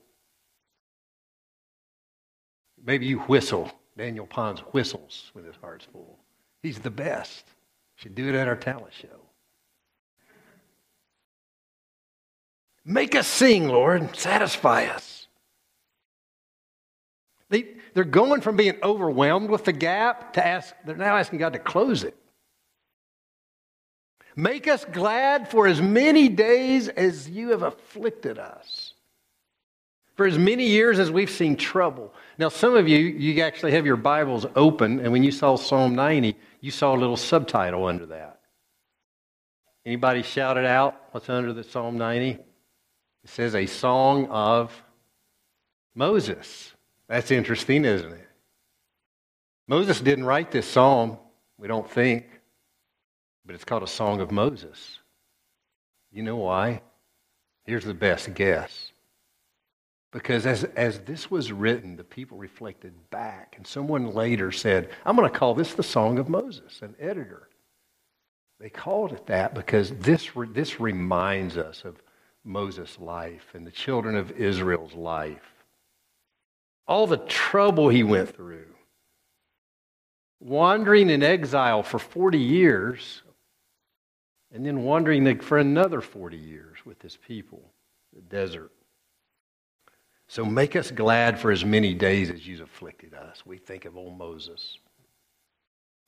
Maybe 2.84 3.06
you 3.06 3.20
whistle. 3.20 3.72
Daniel 3.98 4.28
Pons 4.28 4.60
whistles 4.60 5.30
when 5.34 5.44
his 5.44 5.56
heart's 5.62 5.86
full. 5.86 6.18
He's 6.64 6.80
the 6.80 6.92
best. 6.92 7.46
Should 7.96 8.16
do 8.16 8.30
it 8.30 8.36
at 8.36 8.48
our 8.48 8.56
talent 8.56 8.94
show. 8.94 9.08
Make 12.86 13.16
us 13.16 13.28
sing, 13.28 13.68
Lord. 13.68 14.16
Satisfy 14.16 14.86
us. 14.86 15.28
They, 17.50 17.76
they're 17.94 18.04
going 18.04 18.42
from 18.42 18.56
being 18.56 18.78
overwhelmed 18.84 19.50
with 19.50 19.66
the 19.66 19.74
gap 19.74 20.34
to 20.34 20.46
ask, 20.46 20.74
they're 20.86 20.96
now 20.96 21.18
asking 21.18 21.40
God 21.40 21.54
to 21.54 21.60
close 21.60 22.04
it. 22.04 22.16
Make 24.40 24.68
us 24.68 24.86
glad 24.86 25.50
for 25.50 25.66
as 25.66 25.82
many 25.82 26.30
days 26.30 26.90
as 26.90 27.28
you 27.28 27.50
have 27.50 27.64
afflicted 27.64 28.38
us. 28.38 28.94
For 30.16 30.28
as 30.28 30.38
many 30.38 30.68
years 30.68 31.00
as 31.00 31.10
we've 31.10 31.30
seen 31.30 31.58
trouble. 31.58 32.14
Now, 32.38 32.50
some 32.50 32.76
of 32.76 32.88
you, 32.88 33.00
you 33.00 33.42
actually 33.42 33.72
have 33.72 33.88
your 33.88 33.98
Bibles 33.98 34.46
open, 34.56 35.00
and 35.00 35.12
when 35.12 35.24
you 35.24 35.32
saw 35.32 35.56
Psalm 35.56 35.96
90, 35.96 36.36
you 36.62 36.70
saw 36.70 36.96
a 36.96 37.00
little 37.00 37.18
subtitle 37.18 37.86
under 37.86 38.06
that. 38.06 38.40
Anybody 39.84 40.22
shout 40.22 40.58
it 40.58 40.66
out? 40.66 41.02
What's 41.12 41.30
under 41.30 41.52
the 41.52 41.64
Psalm 41.64 41.98
90? 41.98 42.30
It 42.30 42.40
says, 43.26 43.56
A 43.56 43.66
Song 43.66 44.28
of 44.28 44.72
Moses. 45.96 46.74
That's 47.10 47.32
interesting, 47.32 47.86
isn't 47.86 48.14
it? 48.14 48.28
Moses 49.68 50.00
didn't 50.00 50.26
write 50.26 50.52
this 50.52 50.68
psalm, 50.68 51.18
we 51.58 51.68
don't 51.68 51.90
think, 51.90 52.37
but 53.48 53.56
it's 53.56 53.64
called 53.64 53.84
a 53.84 53.88
Song 53.88 54.20
of 54.20 54.30
Moses. 54.30 55.00
You 56.12 56.22
know 56.22 56.36
why? 56.36 56.82
Here's 57.64 57.86
the 57.86 57.94
best 57.94 58.34
guess. 58.34 58.92
Because 60.12 60.46
as, 60.46 60.66
as 60.66 61.00
this 61.00 61.32
was 61.32 61.52
written, 61.52 61.96
the 61.96 62.04
people 62.04 62.38
reflected 62.38 62.94
back, 63.10 63.56
and 63.58 63.66
someone 63.66 64.14
later 64.14 64.52
said, 64.52 64.90
I'm 65.06 65.16
going 65.16 65.30
to 65.30 65.38
call 65.38 65.54
this 65.54 65.74
the 65.74 65.84
Song 65.84 66.20
of 66.20 66.30
Moses, 66.30 66.82
an 66.82 66.96
editor. 67.00 67.48
They 68.60 68.70
called 68.70 69.14
it 69.14 69.28
that 69.28 69.54
because 69.54 69.92
this, 69.92 70.30
this 70.52 70.80
reminds 70.80 71.58
us 71.58 71.84
of 71.86 72.02
Moses' 72.44 72.98
life 73.00 73.48
and 73.54 73.66
the 73.66 73.72
children 73.72 74.16
of 74.16 74.32
Israel's 74.32 74.94
life. 74.94 75.54
All 76.88 77.08
the 77.08 77.18
trouble 77.18 77.90
he 77.90 78.04
went 78.04 78.36
through. 78.36 78.66
Wandering 80.40 81.10
in 81.10 81.22
exile 81.22 81.84
for 81.84 82.00
40 82.00 82.38
years, 82.38 83.22
and 84.54 84.66
then 84.66 84.84
wandering 84.84 85.40
for 85.40 85.58
another 85.58 86.02
40 86.02 86.38
years 86.38 86.78
with 86.86 87.02
his 87.02 87.18
people, 87.18 87.62
the 88.14 88.22
desert. 88.22 88.72
So 90.28 90.44
make 90.44 90.76
us 90.76 90.92
glad 90.92 91.40
for 91.40 91.52
as 91.52 91.64
many 91.64 91.94
days 91.94 92.30
as 92.30 92.46
you've 92.46 92.62
afflicted 92.62 93.14
us. 93.14 93.46
We 93.46 93.58
think 93.58 93.86
of 93.86 93.96
old 93.96 94.18
Moses. 94.18 94.78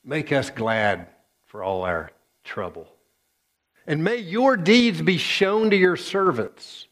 Make 0.04 0.32
us 0.32 0.50
glad 0.50 1.08
for 1.46 1.64
all 1.64 1.84
our 1.84 2.12
trouble. 2.44 2.88
And 3.88 4.04
may 4.04 4.18
your 4.18 4.58
deeds 4.58 5.02
be 5.02 5.18
shown 5.18 5.70
to 5.70 5.76
your 5.76 5.96
servants, 5.96 6.88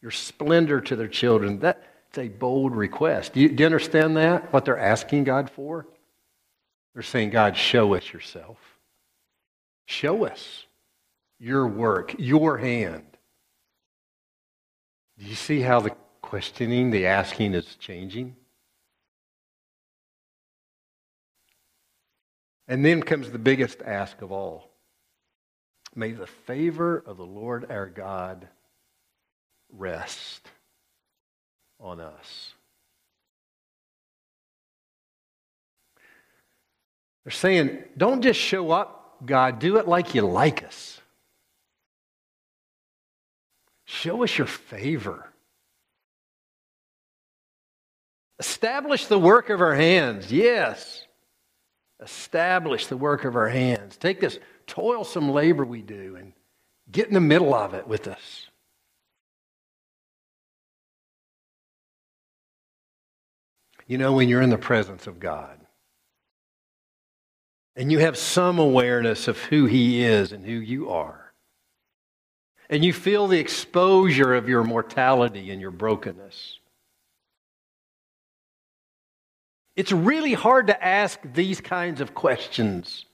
your 0.00 0.10
splendor 0.10 0.80
to 0.80 0.96
their 0.96 1.08
children. 1.08 1.58
That's 1.58 2.18
a 2.18 2.28
bold 2.28 2.74
request. 2.74 3.34
Do 3.34 3.40
you, 3.40 3.48
do 3.48 3.62
you 3.62 3.66
understand 3.66 4.16
that? 4.16 4.52
What 4.52 4.64
they're 4.64 4.78
asking 4.78 5.24
God 5.24 5.50
for? 5.50 5.86
They're 6.94 7.02
saying, 7.02 7.30
God, 7.30 7.56
show 7.56 7.94
us 7.94 8.12
yourself. 8.12 8.58
Show 9.86 10.26
us 10.26 10.66
your 11.42 11.66
work, 11.66 12.14
your 12.18 12.56
hand. 12.56 13.04
Do 15.18 15.26
you 15.26 15.34
see 15.34 15.60
how 15.60 15.80
the 15.80 15.90
questioning, 16.20 16.92
the 16.92 17.08
asking 17.08 17.54
is 17.54 17.74
changing. 17.80 18.36
And 22.68 22.84
then 22.84 23.02
comes 23.02 23.28
the 23.28 23.40
biggest 23.40 23.82
ask 23.82 24.22
of 24.22 24.30
all. 24.30 24.70
May 25.96 26.12
the 26.12 26.28
favor 26.28 27.02
of 27.04 27.16
the 27.16 27.26
Lord 27.26 27.72
our 27.72 27.88
God 27.88 28.46
rest 29.68 30.48
on 31.80 31.98
us. 31.98 32.54
They're 37.24 37.32
saying, 37.32 37.82
don't 37.96 38.22
just 38.22 38.38
show 38.38 38.70
up, 38.70 39.16
God, 39.26 39.58
do 39.58 39.78
it 39.78 39.88
like 39.88 40.14
you 40.14 40.22
like 40.22 40.62
us. 40.62 41.01
Show 43.92 44.24
us 44.24 44.38
your 44.38 44.46
favor. 44.46 45.30
Establish 48.38 49.04
the 49.04 49.18
work 49.18 49.50
of 49.50 49.60
our 49.60 49.74
hands. 49.74 50.32
Yes. 50.32 51.06
Establish 52.02 52.86
the 52.86 52.96
work 52.96 53.26
of 53.26 53.36
our 53.36 53.50
hands. 53.50 53.98
Take 53.98 54.18
this 54.18 54.38
toilsome 54.66 55.30
labor 55.30 55.66
we 55.66 55.82
do 55.82 56.16
and 56.16 56.32
get 56.90 57.08
in 57.08 57.12
the 57.12 57.20
middle 57.20 57.52
of 57.52 57.74
it 57.74 57.86
with 57.86 58.08
us. 58.08 58.48
You 63.86 63.98
know, 63.98 64.14
when 64.14 64.26
you're 64.26 64.40
in 64.40 64.48
the 64.48 64.56
presence 64.56 65.06
of 65.06 65.20
God 65.20 65.60
and 67.76 67.92
you 67.92 67.98
have 67.98 68.16
some 68.16 68.58
awareness 68.58 69.28
of 69.28 69.38
who 69.38 69.66
He 69.66 70.02
is 70.02 70.32
and 70.32 70.46
who 70.46 70.52
you 70.52 70.88
are, 70.88 71.21
and 72.72 72.84
you 72.84 72.92
feel 72.92 73.28
the 73.28 73.38
exposure 73.38 74.34
of 74.34 74.48
your 74.48 74.64
mortality 74.64 75.52
and 75.52 75.60
your 75.60 75.70
brokenness 75.70 76.58
It's 79.74 79.92
really 79.92 80.34
hard 80.34 80.66
to 80.66 80.84
ask 80.84 81.18
these 81.32 81.60
kinds 81.60 82.00
of 82.00 82.14
questions 82.14 83.06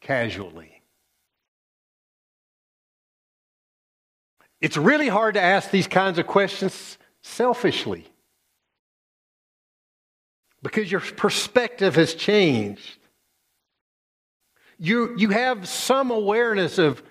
casually. 0.00 0.82
It's 4.60 4.76
really 4.76 5.08
hard 5.08 5.34
to 5.34 5.40
ask 5.40 5.70
these 5.70 5.86
kinds 5.86 6.18
of 6.18 6.26
questions 6.26 6.98
selfishly 7.20 8.06
because 10.62 10.90
your 10.90 11.00
perspective 11.00 11.94
has 11.94 12.14
changed. 12.14 12.96
You, 14.78 15.14
you 15.16 15.28
have 15.28 15.68
some 15.68 16.10
awareness 16.10 16.78
of 16.78 17.02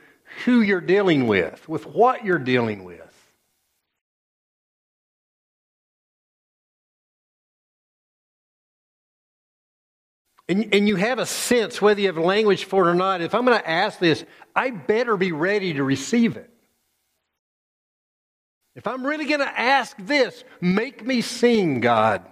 who 0.45 0.61
you're 0.61 0.81
dealing 0.81 1.27
with, 1.27 1.67
with 1.67 1.85
what 1.85 2.23
you're 2.25 2.39
dealing 2.39 2.83
with. 2.83 3.01
And, 10.49 10.73
and 10.73 10.87
you 10.87 10.95
have 10.95 11.19
a 11.19 11.25
sense, 11.25 11.81
whether 11.81 11.99
you 11.99 12.07
have 12.07 12.17
language 12.17 12.65
for 12.65 12.87
it 12.87 12.91
or 12.91 12.95
not, 12.95 13.21
if 13.21 13.35
I'm 13.35 13.43
going 13.45 13.59
to 13.59 13.69
ask 13.69 13.99
this, 13.99 14.23
I 14.55 14.69
better 14.71 15.17
be 15.17 15.33
ready 15.33 15.73
to 15.73 15.83
receive 15.83 16.37
it. 16.37 16.49
If 18.75 18.87
I'm 18.87 19.05
really 19.05 19.25
going 19.25 19.39
to 19.39 19.59
ask 19.59 19.97
this, 19.97 20.43
make 20.61 21.05
me 21.05 21.21
sing, 21.21 21.81
God. 21.81 22.23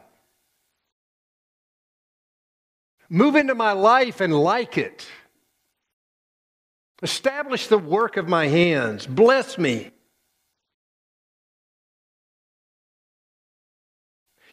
Move 3.10 3.36
into 3.36 3.55
my 3.55 3.73
life 3.73 4.21
and 4.21 4.34
like 4.34 4.77
it. 4.77 5.08
Establish 7.01 7.67
the 7.67 7.77
work 7.77 8.17
of 8.17 8.27
my 8.27 8.47
hands. 8.47 9.05
Bless 9.05 9.58
me. 9.58 9.91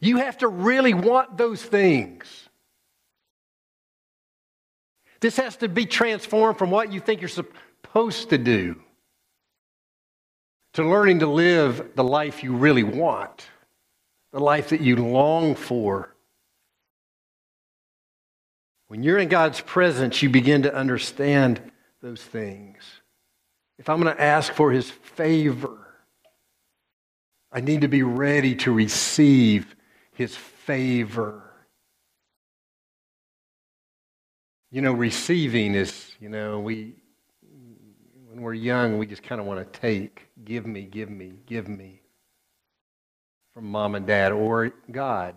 You 0.00 0.16
have 0.16 0.38
to 0.38 0.48
really 0.48 0.94
want 0.94 1.36
those 1.36 1.62
things. 1.62 2.48
This 5.20 5.36
has 5.36 5.56
to 5.58 5.68
be 5.68 5.86
transformed 5.86 6.58
from 6.58 6.72
what 6.72 6.92
you 6.92 6.98
think 6.98 7.20
you're 7.20 7.28
supposed 7.28 8.30
to 8.30 8.38
do 8.38 8.82
to 10.74 10.82
learning 10.82 11.20
to 11.20 11.26
live 11.26 11.92
the 11.94 12.04
life 12.04 12.42
you 12.42 12.56
really 12.56 12.82
want, 12.82 13.46
the 14.32 14.40
life 14.40 14.70
that 14.70 14.80
you 14.80 14.96
long 14.96 15.54
for. 15.54 16.14
When 18.88 19.02
you're 19.02 19.18
in 19.18 19.28
God's 19.28 19.60
presence, 19.60 20.22
you 20.22 20.28
begin 20.28 20.62
to 20.62 20.74
understand 20.74 21.71
those 22.02 22.22
things. 22.22 22.82
If 23.78 23.88
I'm 23.88 24.00
going 24.00 24.14
to 24.14 24.22
ask 24.22 24.52
for 24.52 24.70
His 24.70 24.90
favor, 24.90 25.78
I 27.50 27.60
need 27.60 27.82
to 27.82 27.88
be 27.88 28.02
ready 28.02 28.54
to 28.56 28.72
receive 28.72 29.74
His 30.12 30.36
favor. 30.36 31.42
You 34.70 34.82
know, 34.82 34.92
receiving 34.92 35.74
is, 35.74 36.10
you 36.20 36.28
know, 36.28 36.60
we, 36.60 36.94
when 38.28 38.40
we're 38.40 38.54
young, 38.54 38.98
we 38.98 39.06
just 39.06 39.22
kind 39.22 39.40
of 39.40 39.46
want 39.46 39.72
to 39.72 39.80
take, 39.80 40.28
give 40.44 40.66
me, 40.66 40.82
give 40.82 41.10
me, 41.10 41.34
give 41.46 41.68
me 41.68 42.00
from 43.52 43.66
mom 43.66 43.94
and 43.94 44.06
dad 44.06 44.32
or 44.32 44.72
God. 44.90 45.34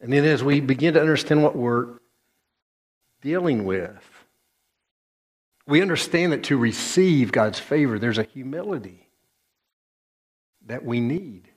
And 0.00 0.12
then 0.12 0.24
as 0.24 0.42
we 0.42 0.60
begin 0.60 0.94
to 0.94 1.00
understand 1.00 1.42
what 1.42 1.56
we're 1.56 1.98
dealing 3.22 3.64
with, 3.64 4.02
we 5.66 5.82
understand 5.82 6.32
that 6.32 6.44
to 6.44 6.56
receive 6.56 7.32
God's 7.32 7.58
favor, 7.58 7.98
there's 7.98 8.18
a 8.18 8.22
humility 8.22 9.08
that 10.66 10.84
we 10.84 11.00
need. 11.00 11.48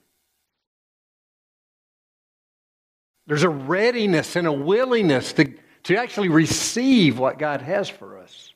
There's 3.27 3.43
a 3.43 3.49
readiness 3.49 4.35
and 4.35 4.47
a 4.47 4.51
willingness 4.51 5.33
to 5.33 5.53
to 5.83 5.97
actually 5.97 6.29
receive 6.29 7.17
what 7.17 7.39
God 7.39 7.61
has 7.61 7.89
for 7.89 8.17
us. 8.19 8.53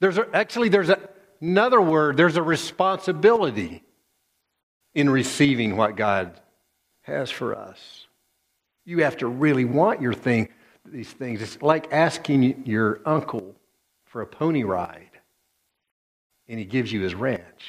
There's 0.00 0.18
a, 0.18 0.26
actually 0.34 0.68
there's 0.68 0.90
a, 0.90 1.00
another 1.40 1.80
word, 1.80 2.16
there's 2.16 2.36
a 2.36 2.42
responsibility 2.42 3.82
in 4.94 5.08
receiving 5.10 5.76
what 5.76 5.96
God 5.96 6.40
has 7.02 7.30
for 7.30 7.54
us. 7.54 8.06
You 8.84 9.02
have 9.02 9.16
to 9.18 9.26
really 9.26 9.64
want 9.64 10.00
your 10.00 10.14
thing, 10.14 10.48
these 10.84 11.10
things. 11.10 11.42
It's 11.42 11.60
like 11.62 11.92
asking 11.92 12.66
your 12.66 13.00
uncle 13.04 13.54
for 14.16 14.22
a 14.22 14.26
pony 14.26 14.64
ride, 14.64 15.10
and 16.48 16.58
he 16.58 16.64
gives 16.64 16.90
you 16.90 17.02
his 17.02 17.14
ranch. 17.14 17.66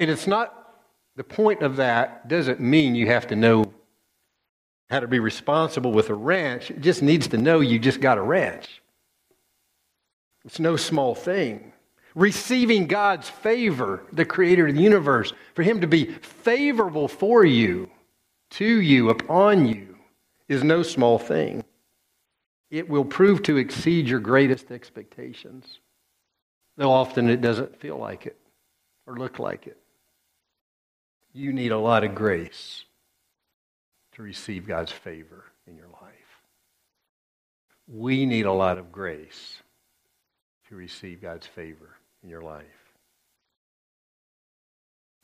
And 0.00 0.10
it's 0.10 0.26
not 0.26 0.74
the 1.14 1.22
point 1.22 1.62
of 1.62 1.76
that 1.76 2.26
doesn't 2.26 2.58
mean 2.58 2.96
you 2.96 3.06
have 3.06 3.28
to 3.28 3.36
know 3.36 3.72
how 4.90 4.98
to 4.98 5.06
be 5.06 5.20
responsible 5.20 5.92
with 5.92 6.10
a 6.10 6.14
ranch, 6.14 6.72
it 6.72 6.80
just 6.80 7.00
needs 7.00 7.28
to 7.28 7.38
know 7.38 7.60
you 7.60 7.78
just 7.78 8.00
got 8.00 8.18
a 8.18 8.22
ranch. 8.22 8.82
It's 10.44 10.58
no 10.58 10.74
small 10.74 11.14
thing. 11.14 11.72
Receiving 12.16 12.88
God's 12.88 13.30
favor, 13.30 14.02
the 14.12 14.24
creator 14.24 14.66
of 14.66 14.74
the 14.74 14.82
universe, 14.82 15.32
for 15.54 15.62
him 15.62 15.80
to 15.80 15.86
be 15.86 16.06
favorable 16.06 17.06
for 17.06 17.44
you, 17.44 17.88
to 18.50 18.66
you, 18.66 19.10
upon 19.10 19.64
you, 19.64 19.96
is 20.48 20.64
no 20.64 20.82
small 20.82 21.20
thing. 21.20 21.62
It 22.74 22.88
will 22.88 23.04
prove 23.04 23.40
to 23.44 23.56
exceed 23.56 24.08
your 24.08 24.18
greatest 24.18 24.72
expectations, 24.72 25.78
though 26.76 26.90
often 26.90 27.30
it 27.30 27.40
doesn't 27.40 27.78
feel 27.78 27.96
like 27.96 28.26
it 28.26 28.36
or 29.06 29.16
look 29.16 29.38
like 29.38 29.68
it. 29.68 29.78
You 31.32 31.52
need 31.52 31.70
a 31.70 31.78
lot 31.78 32.02
of 32.02 32.16
grace 32.16 32.84
to 34.16 34.22
receive 34.22 34.66
God's 34.66 34.90
favor 34.90 35.44
in 35.68 35.76
your 35.76 35.86
life. 35.86 36.42
We 37.86 38.26
need 38.26 38.46
a 38.46 38.52
lot 38.52 38.78
of 38.78 38.90
grace 38.90 39.62
to 40.68 40.74
receive 40.74 41.22
God's 41.22 41.46
favor 41.46 41.94
in 42.24 42.28
your 42.28 42.42
life. 42.42 42.64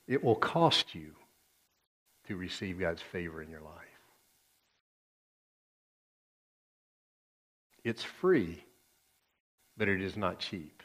It 0.07 0.23
will 0.23 0.37
cost 0.37 0.95
you 0.95 1.17
to 2.29 2.37
receive 2.37 2.79
God's 2.79 3.03
favor 3.03 3.43
in 3.43 3.51
your 3.51 3.63
life. 3.63 3.90
It's 7.85 8.03
free, 8.03 8.63
but 9.77 9.89
it 9.89 10.01
is 10.01 10.17
not 10.17 10.39
cheap. 10.39 10.83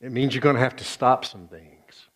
It 0.00 0.12
means 0.12 0.34
you're 0.34 0.42
going 0.42 0.56
to 0.56 0.60
have 0.60 0.76
to 0.76 0.84
stop 0.84 1.24
some 1.24 1.48
things. 1.48 2.08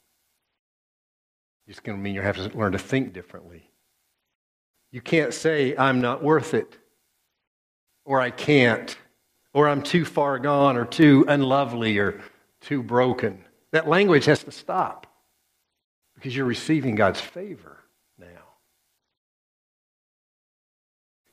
It's 1.67 1.81
going 1.81 1.97
to 1.97 2.03
mean 2.03 2.15
you 2.15 2.23
have 2.23 2.37
to 2.37 2.57
learn 2.57 2.73
to 2.73 2.79
think 2.79 3.13
differently. 3.13 3.71
You 4.91 5.01
can't 5.01 5.33
say, 5.33 5.77
I'm 5.77 6.01
not 6.01 6.23
worth 6.23 6.55
it, 6.55 6.77
or 8.05 8.21
I 8.21 8.31
can't, 8.31 8.97
or 9.53 9.69
I'm 9.69 9.83
too 9.83 10.05
far 10.05 10.39
gone, 10.39 10.77
or 10.77 10.85
too 10.85 11.25
unlovely, 11.29 11.99
or 11.99 12.21
too 12.61 12.83
broken. 12.83 13.45
That 13.73 13.89
language 13.89 14.25
has 14.27 14.43
to 14.45 14.51
stop 14.51 15.07
because 16.15 16.35
you're 16.35 16.47
receiving 16.47 16.95
God's 16.95 17.21
favor 17.21 17.78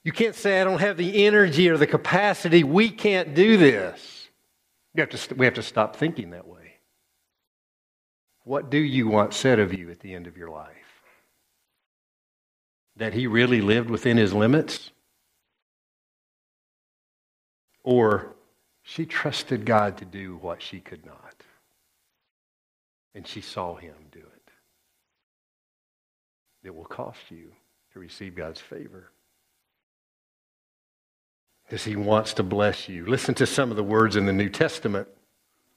You 0.05 0.11
can't 0.11 0.35
say, 0.35 0.61
I 0.61 0.63
don't 0.63 0.81
have 0.81 0.97
the 0.97 1.25
energy 1.25 1.67
or 1.67 1.77
the 1.77 1.87
capacity. 1.87 2.63
We 2.63 2.91
can't 2.91 3.33
do 3.33 3.57
this. 3.57 4.29
We 4.93 5.01
have 5.01 5.09
to, 5.09 5.35
we 5.35 5.45
have 5.45 5.55
to 5.55 5.63
stop 5.63 5.95
thinking 5.95 6.29
that 6.29 6.47
way. 6.47 6.75
What 8.43 8.69
do 8.69 8.77
you 8.77 9.07
want 9.07 9.33
said 9.33 9.59
of 9.59 9.73
you 9.73 9.89
at 9.89 10.01
the 10.01 10.13
end 10.13 10.27
of 10.27 10.37
your 10.37 10.51
life? 10.51 10.69
That 12.97 13.15
he 13.15 13.25
really 13.25 13.61
lived 13.61 13.89
within 13.89 14.15
his 14.15 14.31
limits? 14.31 14.91
Or 17.83 18.35
She 18.83 19.07
trusted 19.07 19.65
God 19.65 19.97
to 19.97 20.05
do 20.05 20.37
what 20.37 20.61
she 20.61 20.79
could 20.79 21.03
not. 21.07 21.43
And 23.15 23.25
she 23.25 23.41
saw 23.41 23.75
him 23.75 23.95
do 24.11 24.19
it. 24.19 24.51
It 26.63 26.75
will 26.75 26.85
cost 26.85 27.31
you 27.31 27.51
to 27.93 27.99
receive 27.99 28.35
God's 28.35 28.61
favor. 28.61 29.09
As 31.71 31.83
he 31.83 31.95
wants 31.95 32.33
to 32.35 32.43
bless 32.43 32.87
you. 32.87 33.05
Listen 33.05 33.33
to 33.35 33.47
some 33.47 33.71
of 33.71 33.77
the 33.77 33.83
words 33.83 34.15
in 34.15 34.25
the 34.25 34.33
New 34.33 34.49
Testament 34.49 35.07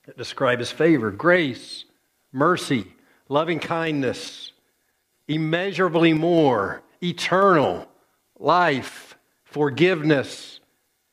that 0.04 0.18
describe 0.18 0.58
his 0.58 0.70
favor 0.70 1.10
grace, 1.10 1.84
mercy, 2.32 2.86
loving 3.28 3.58
kindness, 3.58 4.52
immeasurably 5.28 6.12
more, 6.12 6.82
eternal, 7.02 7.88
life, 8.38 9.16
forgiveness, 9.44 10.60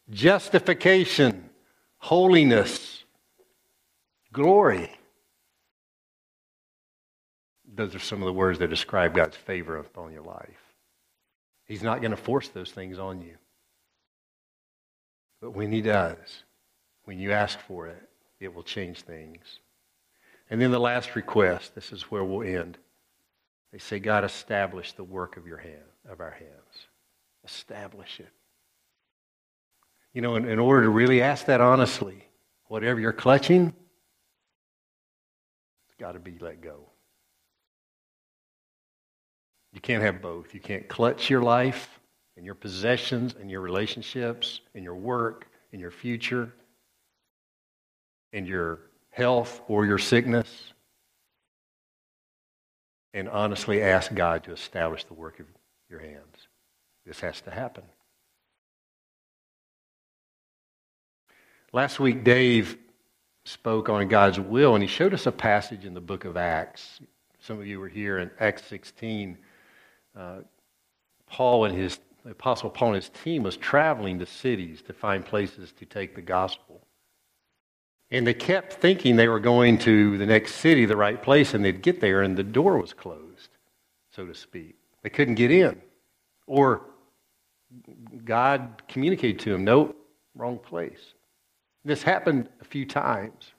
justification, 0.09 1.49
holiness, 1.97 3.03
glory. 4.31 4.91
Those 7.73 7.95
are 7.95 7.99
some 7.99 8.21
of 8.21 8.25
the 8.25 8.33
words 8.33 8.59
that 8.59 8.69
describe 8.69 9.13
God's 9.13 9.35
favor 9.35 9.77
upon 9.77 10.11
your 10.13 10.23
life. 10.23 10.73
He's 11.65 11.83
not 11.83 11.99
going 12.01 12.11
to 12.11 12.17
force 12.17 12.47
those 12.49 12.71
things 12.71 12.99
on 12.99 13.21
you. 13.21 13.37
But 15.45 15.53
when 15.53 15.71
He 15.71 15.81
does, 15.81 16.43
when 17.03 17.19
you 17.19 17.31
ask 17.31 17.59
for 17.59 17.85
it, 17.85 18.01
it 18.39 18.51
will 18.51 18.63
change 18.63 19.03
things. 19.03 19.59
And 20.49 20.59
then 20.59 20.71
the 20.71 20.79
last 20.79 21.15
request, 21.15 21.75
this 21.75 21.91
is 21.91 22.09
where 22.09 22.23
we'll 22.23 22.47
end. 22.47 22.79
They 23.71 23.77
say, 23.77 23.99
God, 23.99 24.23
establish 24.23 24.93
the 24.93 25.03
work 25.03 25.37
of 25.37 25.45
your 25.45 25.59
hand, 25.59 25.83
of 26.09 26.19
our 26.19 26.31
hands. 26.31 26.87
Establish 27.45 28.19
it. 28.19 28.31
You 30.13 30.23
know, 30.23 30.35
in, 30.35 30.49
in 30.49 30.57
order 30.57 30.81
to 30.81 30.89
really 30.89 31.21
ask 31.21 31.45
that 31.45 31.61
honestly, 31.61 32.25
whatever 32.65 32.99
you're 32.99 33.13
clutching, 33.13 33.67
it's 33.67 35.95
got 35.99 36.13
to 36.13 36.19
be 36.19 36.39
let 36.39 36.59
go. 36.59 36.89
You 39.73 39.79
can't 39.79 40.01
have 40.01 40.23
both. 40.23 40.55
You 40.55 40.59
can't 40.59 40.87
clutch 40.87 41.29
your 41.29 41.43
life 41.43 41.99
and 42.37 42.45
your 42.45 42.55
possessions 42.55 43.35
in 43.39 43.49
your 43.49 43.61
relationships 43.61 44.61
in 44.73 44.83
your 44.83 44.95
work 44.95 45.47
in 45.71 45.79
your 45.79 45.91
future 45.91 46.51
in 48.33 48.45
your 48.45 48.79
health 49.11 49.61
or 49.67 49.85
your 49.85 49.97
sickness 49.97 50.73
and 53.13 53.29
honestly 53.29 53.81
ask 53.81 54.13
God 54.13 54.43
to 54.43 54.51
establish 54.51 55.05
the 55.05 55.13
work 55.13 55.39
of 55.39 55.45
your 55.89 55.99
hands. 55.99 56.47
This 57.05 57.21
has 57.21 57.39
to 57.41 57.51
happen. 57.51 57.83
Last 61.71 61.97
week, 61.99 62.25
Dave 62.25 62.77
spoke 63.45 63.87
on 63.87 64.07
God's 64.09 64.39
will, 64.39 64.75
and 64.75 64.83
he 64.83 64.87
showed 64.87 65.13
us 65.13 65.27
a 65.27 65.31
passage 65.31 65.85
in 65.85 65.93
the 65.93 66.01
book 66.01 66.25
of 66.25 66.35
Acts. 66.35 66.99
Some 67.39 67.57
of 67.59 67.67
you 67.67 67.79
were 67.79 67.87
here 67.87 68.19
in 68.19 68.29
Acts 68.39 68.65
16 68.65 69.37
uh, 70.17 70.39
Paul 71.27 71.65
and 71.65 71.75
his 71.75 71.99
the 72.25 72.31
Apostle 72.31 72.71
Paul 72.71 72.89
and 72.89 72.95
his 72.95 73.09
team 73.23 73.43
was 73.43 73.55
traveling 73.55 74.17
to 74.17 74.25
cities 74.25 74.81
to 74.87 74.93
find 74.93 75.23
places 75.23 75.71
to 75.73 75.85
take 75.85 76.15
the 76.15 76.23
gospel. 76.23 76.81
And 78.09 78.25
they 78.25 78.33
kept 78.33 78.73
thinking 78.73 79.15
they 79.15 79.27
were 79.27 79.39
going 79.39 79.77
to 79.79 80.17
the 80.17 80.25
next 80.25 80.55
city, 80.55 80.85
the 80.85 80.97
right 80.97 81.21
place, 81.21 81.53
and 81.53 81.63
they'd 81.63 81.83
get 81.83 82.01
there 82.01 82.23
and 82.23 82.35
the 82.35 82.43
door 82.43 82.79
was 82.79 82.93
closed, 82.93 83.49
so 84.11 84.25
to 84.25 84.33
speak. 84.33 84.75
They 85.03 85.09
couldn't 85.09 85.35
get 85.35 85.51
in. 85.51 85.79
Or 86.47 86.81
God 88.23 88.81
communicated 88.87 89.39
to 89.41 89.51
them, 89.51 89.63
no, 89.63 89.95
wrong 90.33 90.57
place. 90.57 91.13
This 91.83 92.01
happened 92.01 92.49
a 92.59 92.65
few 92.65 92.87
times. 92.87 93.51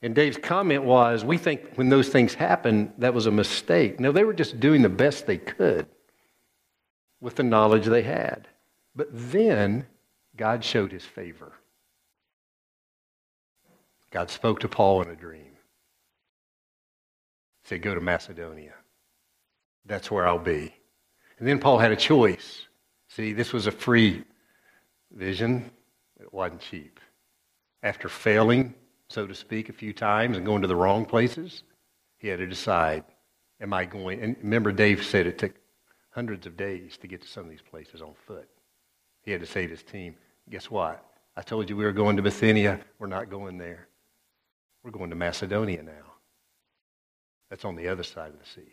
And 0.00 0.14
Dave's 0.14 0.38
comment 0.38 0.84
was, 0.84 1.24
we 1.24 1.38
think 1.38 1.74
when 1.74 1.88
those 1.88 2.08
things 2.08 2.34
happen, 2.34 2.92
that 2.98 3.14
was 3.14 3.26
a 3.26 3.32
mistake. 3.32 3.98
No, 3.98 4.12
they 4.12 4.22
were 4.22 4.32
just 4.32 4.60
doing 4.60 4.82
the 4.82 4.88
best 4.88 5.26
they 5.26 5.38
could 5.38 5.88
with 7.20 7.36
the 7.36 7.42
knowledge 7.42 7.86
they 7.86 8.02
had. 8.02 8.48
But 8.94 9.08
then 9.12 9.86
God 10.36 10.64
showed 10.64 10.92
his 10.92 11.04
favor. 11.04 11.52
God 14.10 14.30
spoke 14.30 14.60
to 14.60 14.68
Paul 14.68 15.02
in 15.02 15.10
a 15.10 15.16
dream. 15.16 15.52
He 17.62 17.68
said, 17.68 17.82
Go 17.82 17.94
to 17.94 18.00
Macedonia. 18.00 18.74
That's 19.86 20.10
where 20.10 20.26
I'll 20.26 20.38
be. 20.38 20.74
And 21.38 21.46
then 21.46 21.58
Paul 21.58 21.78
had 21.78 21.92
a 21.92 21.96
choice. 21.96 22.66
See, 23.08 23.32
this 23.32 23.52
was 23.52 23.66
a 23.66 23.72
free 23.72 24.24
vision, 25.12 25.70
it 26.18 26.32
wasn't 26.32 26.60
cheap. 26.60 27.00
After 27.82 28.08
failing 28.08 28.74
so 29.10 29.26
to 29.26 29.34
speak, 29.34 29.68
a 29.68 29.72
few 29.72 29.92
times 29.92 30.36
and 30.36 30.46
going 30.46 30.62
to 30.62 30.68
the 30.68 30.76
wrong 30.76 31.04
places, 31.04 31.64
he 32.18 32.28
had 32.28 32.38
to 32.38 32.46
decide, 32.46 33.02
am 33.60 33.72
I 33.72 33.84
going? 33.84 34.22
And 34.22 34.36
remember, 34.40 34.70
Dave 34.70 35.04
said 35.04 35.26
it 35.26 35.36
took 35.36 35.52
hundreds 36.10 36.46
of 36.46 36.56
days 36.56 36.96
to 36.98 37.06
get 37.06 37.22
to 37.22 37.28
some 37.28 37.44
of 37.44 37.50
these 37.50 37.62
places 37.62 38.02
on 38.02 38.14
foot. 38.26 38.48
He 39.22 39.32
had 39.32 39.40
to 39.40 39.46
to 39.46 39.60
his 39.68 39.82
team, 39.82 40.16
guess 40.48 40.70
what? 40.70 41.04
I 41.36 41.42
told 41.42 41.70
you 41.70 41.76
we 41.76 41.84
were 41.84 41.92
going 41.92 42.16
to 42.16 42.22
Bithynia. 42.22 42.80
We're 42.98 43.06
not 43.06 43.30
going 43.30 43.58
there. 43.58 43.88
We're 44.82 44.90
going 44.90 45.10
to 45.10 45.16
Macedonia 45.16 45.82
now. 45.82 45.92
That's 47.48 47.64
on 47.64 47.76
the 47.76 47.88
other 47.88 48.02
side 48.02 48.30
of 48.32 48.38
the 48.38 48.46
sea. 48.46 48.72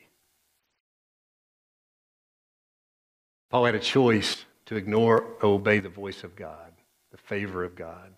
Paul 3.49 3.65
had 3.65 3.75
a 3.75 3.79
choice 3.79 4.45
to 4.65 4.75
ignore 4.75 5.21
or 5.41 5.49
obey 5.49 5.79
the 5.79 5.89
voice 5.89 6.23
of 6.23 6.35
God, 6.35 6.71
the 7.11 7.17
favor 7.17 7.63
of 7.63 7.75
God. 7.75 8.13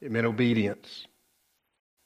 It 0.00 0.10
meant 0.10 0.26
obedience. 0.26 1.06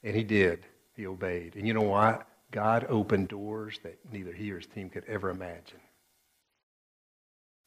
And 0.03 0.15
he 0.15 0.25
did. 0.25 0.65
He 0.95 1.07
obeyed. 1.07 1.55
And 1.57 1.67
you 1.67 1.75
know 1.75 1.83
what? 1.83 2.27
God 2.51 2.87
opened 2.89 3.29
doors 3.29 3.79
that 3.83 3.99
neither 4.13 4.33
he 4.33 4.51
or 4.51 4.59
his 4.59 4.67
team 4.67 4.89
could 4.91 5.05
ever 5.07 5.31
imagine. 5.31 5.81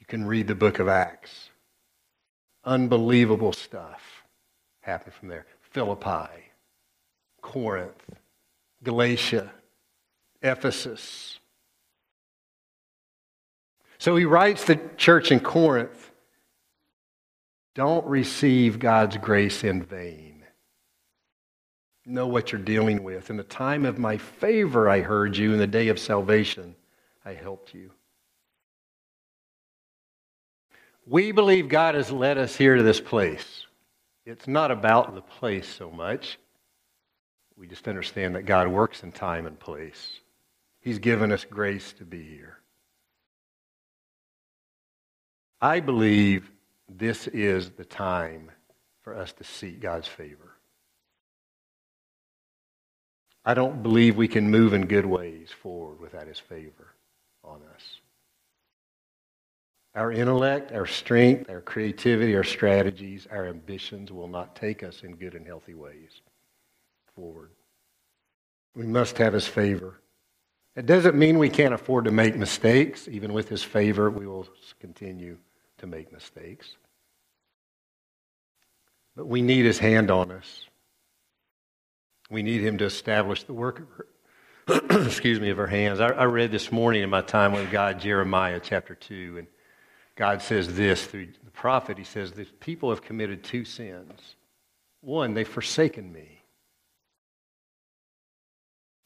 You 0.01 0.05
can 0.05 0.25
read 0.25 0.47
the 0.47 0.55
book 0.55 0.79
of 0.79 0.89
Acts. 0.89 1.51
Unbelievable 2.65 3.53
stuff 3.53 4.01
happened 4.81 5.13
from 5.13 5.29
there. 5.29 5.45
Philippi, 5.61 6.51
Corinth, 7.41 8.03
Galatia, 8.83 9.49
Ephesus. 10.41 11.39
So 13.97 14.17
he 14.17 14.25
writes 14.25 14.65
the 14.65 14.81
church 14.97 15.31
in 15.31 15.39
Corinth 15.39 16.09
don't 17.73 18.05
receive 18.05 18.79
God's 18.79 19.15
grace 19.15 19.63
in 19.63 19.81
vain 19.81 20.31
know 22.05 22.27
what 22.27 22.51
you're 22.51 22.61
dealing 22.61 23.03
with. 23.03 23.29
In 23.29 23.37
the 23.37 23.43
time 23.43 23.85
of 23.85 23.97
my 23.97 24.17
favor, 24.17 24.89
I 24.89 25.01
heard 25.01 25.37
you. 25.37 25.53
In 25.53 25.59
the 25.59 25.67
day 25.67 25.87
of 25.87 25.99
salvation, 25.99 26.75
I 27.25 27.33
helped 27.33 27.73
you. 27.73 27.91
We 31.11 31.33
believe 31.33 31.67
God 31.67 31.95
has 31.95 32.09
led 32.09 32.37
us 32.37 32.55
here 32.55 32.77
to 32.77 32.83
this 32.83 33.01
place. 33.01 33.65
It's 34.25 34.47
not 34.47 34.71
about 34.71 35.13
the 35.13 35.21
place 35.21 35.67
so 35.67 35.91
much. 35.91 36.39
We 37.57 37.67
just 37.67 37.85
understand 37.89 38.35
that 38.35 38.45
God 38.45 38.69
works 38.69 39.03
in 39.03 39.11
time 39.11 39.45
and 39.45 39.59
place. 39.59 40.21
He's 40.79 40.99
given 40.99 41.33
us 41.33 41.43
grace 41.43 41.91
to 41.97 42.05
be 42.05 42.23
here. 42.23 42.59
I 45.59 45.81
believe 45.81 46.49
this 46.87 47.27
is 47.27 47.71
the 47.71 47.83
time 47.83 48.49
for 49.01 49.13
us 49.13 49.33
to 49.33 49.43
seek 49.43 49.81
God's 49.81 50.07
favor. 50.07 50.55
I 53.43 53.53
don't 53.53 53.83
believe 53.83 54.15
we 54.15 54.29
can 54.29 54.49
move 54.49 54.73
in 54.73 54.85
good 54.85 55.05
ways 55.05 55.49
forward 55.61 55.99
without 55.99 56.27
his 56.27 56.39
favor 56.39 56.93
on 57.43 57.59
us. 57.75 58.00
Our 59.93 60.11
intellect, 60.11 60.71
our 60.71 60.85
strength, 60.85 61.49
our 61.49 61.61
creativity, 61.61 62.35
our 62.35 62.45
strategies, 62.45 63.27
our 63.29 63.45
ambitions 63.45 64.11
will 64.11 64.29
not 64.29 64.55
take 64.55 64.83
us 64.83 65.03
in 65.03 65.15
good 65.15 65.35
and 65.35 65.45
healthy 65.45 65.73
ways 65.73 66.21
forward. 67.15 67.51
We 68.73 68.85
must 68.85 69.17
have 69.17 69.33
his 69.33 69.47
favor. 69.47 69.99
It 70.77 70.85
doesn't 70.85 71.15
mean 71.15 71.37
we 71.37 71.49
can't 71.49 71.73
afford 71.73 72.05
to 72.05 72.11
make 72.11 72.37
mistakes. 72.37 73.09
Even 73.09 73.33
with 73.33 73.49
his 73.49 73.63
favor, 73.63 74.09
we 74.09 74.25
will 74.25 74.47
continue 74.79 75.37
to 75.79 75.87
make 75.87 76.13
mistakes. 76.13 76.77
But 79.15 79.27
we 79.27 79.41
need 79.41 79.65
his 79.65 79.79
hand 79.79 80.09
on 80.09 80.31
us. 80.31 80.65
We 82.29 82.43
need 82.43 82.61
him 82.61 82.77
to 82.77 82.85
establish 82.85 83.43
the 83.43 83.53
work 83.53 83.79
of 83.79 83.87
excuse 85.05 85.39
me, 85.39 85.49
of 85.49 85.57
her 85.57 85.67
hands. 85.67 85.99
I, 85.99 86.09
I 86.09 86.23
read 86.25 86.51
this 86.51 86.71
morning 86.71 87.03
in 87.03 87.09
my 87.09 87.21
time 87.21 87.51
with 87.51 87.69
God, 87.71 87.99
Jeremiah 87.99 88.61
chapter 88.63 88.95
2, 88.95 89.39
and 89.39 89.47
God 90.21 90.43
says 90.43 90.75
this 90.75 91.03
through 91.07 91.29
the 91.43 91.49
prophet. 91.49 91.97
He 91.97 92.03
says, 92.03 92.31
The 92.31 92.45
people 92.45 92.91
have 92.91 93.01
committed 93.01 93.43
two 93.43 93.65
sins. 93.65 94.35
One, 95.01 95.33
they've 95.33 95.47
forsaken 95.47 96.13
me. 96.13 96.43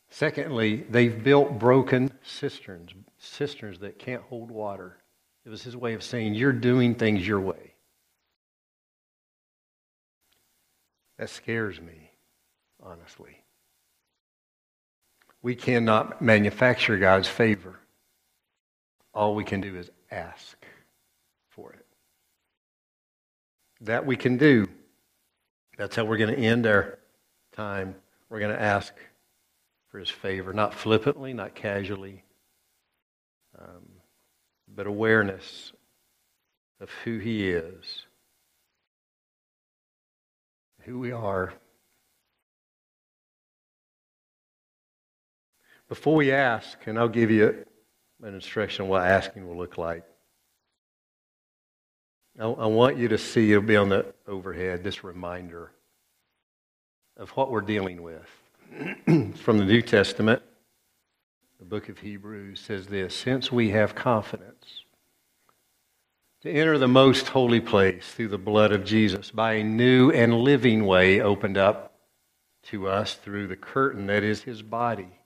Secondly, 0.09 0.85
they've 0.89 1.23
built 1.23 1.57
broken 1.57 2.11
cisterns, 2.21 2.91
cisterns 3.17 3.79
that 3.79 3.97
can't 3.97 4.23
hold 4.23 4.51
water. 4.51 4.97
It 5.45 5.49
was 5.49 5.63
his 5.63 5.77
way 5.77 5.93
of 5.93 6.03
saying, 6.03 6.33
You're 6.33 6.51
doing 6.51 6.95
things 6.95 7.25
your 7.25 7.39
way. 7.39 7.75
That 11.17 11.29
scares 11.29 11.79
me, 11.79 12.11
honestly. 12.83 13.41
We 15.41 15.55
cannot 15.55 16.21
manufacture 16.21 16.97
God's 16.97 17.29
favor. 17.29 17.79
All 19.13 19.33
we 19.33 19.45
can 19.45 19.61
do 19.61 19.77
is 19.77 19.89
ask 20.11 20.57
for 21.55 21.71
it. 21.73 21.85
That 23.85 24.03
we 24.07 24.15
can 24.15 24.37
do. 24.37 24.67
That's 25.77 25.95
how 25.95 26.05
we're 26.05 26.17
going 26.17 26.35
to 26.35 26.41
end 26.41 26.65
our 26.65 26.97
time. 27.55 27.93
We're 28.29 28.39
going 28.39 28.55
to 28.55 28.61
ask 28.61 28.91
for 29.89 29.99
his 29.99 30.09
favor, 30.09 30.53
not 30.53 30.73
flippantly, 30.73 31.33
not 31.33 31.53
casually, 31.53 32.23
um, 33.59 33.83
but 34.73 34.87
awareness 34.87 35.71
of 36.79 36.89
who 37.03 37.19
he 37.19 37.47
is, 37.51 38.07
who 40.81 40.97
we 40.97 41.11
are. 41.11 41.53
Before 45.87 46.15
we 46.15 46.31
ask, 46.31 46.79
and 46.87 46.97
I'll 46.97 47.07
give 47.07 47.29
you 47.29 47.63
an 48.23 48.33
instruction 48.33 48.85
on 48.85 48.89
what 48.89 49.03
asking 49.03 49.47
will 49.47 49.57
look 49.57 49.77
like. 49.77 50.03
I, 52.39 52.45
I 52.45 52.65
want 52.65 52.97
you 52.97 53.07
to 53.09 53.17
see, 53.17 53.51
it'll 53.51 53.63
be 53.63 53.77
on 53.77 53.89
the 53.89 54.13
overhead, 54.27 54.83
this 54.83 55.03
reminder 55.03 55.71
of 57.17 57.29
what 57.31 57.51
we're 57.51 57.61
dealing 57.61 58.01
with. 58.01 58.27
From 59.37 59.57
the 59.57 59.65
New 59.65 59.81
Testament, 59.81 60.41
the 61.59 61.65
book 61.65 61.89
of 61.89 61.99
Hebrews 61.99 62.59
says 62.59 62.87
this 62.87 63.15
Since 63.15 63.51
we 63.51 63.69
have 63.69 63.95
confidence 63.95 64.83
to 66.41 66.51
enter 66.51 66.77
the 66.77 66.87
most 66.87 67.29
holy 67.29 67.61
place 67.61 68.11
through 68.11 68.27
the 68.27 68.37
blood 68.37 68.71
of 68.71 68.83
Jesus 68.83 69.31
by 69.31 69.53
a 69.53 69.63
new 69.63 70.11
and 70.11 70.33
living 70.33 70.85
way 70.85 71.21
opened 71.21 71.57
up 71.57 71.93
to 72.63 72.87
us 72.87 73.13
through 73.13 73.47
the 73.47 73.55
curtain 73.55 74.07
that 74.07 74.23
is 74.23 74.41
his 74.41 74.61
body 74.61 75.19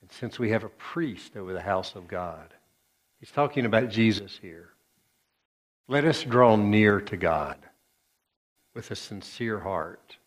and 0.00 0.10
since 0.18 0.38
we 0.38 0.50
have 0.50 0.64
a 0.64 0.68
priest 0.70 1.36
over 1.36 1.52
the 1.52 1.60
house 1.60 1.94
of 1.94 2.08
God, 2.08 2.54
he's 3.18 3.30
talking 3.30 3.66
about 3.66 3.90
Jesus 3.90 4.38
here. 4.40 4.69
Let 5.90 6.04
us 6.04 6.22
draw 6.22 6.54
near 6.54 7.00
to 7.00 7.16
God 7.16 7.58
with 8.76 8.92
a 8.92 8.94
sincere 8.94 9.58
heart 9.58 10.18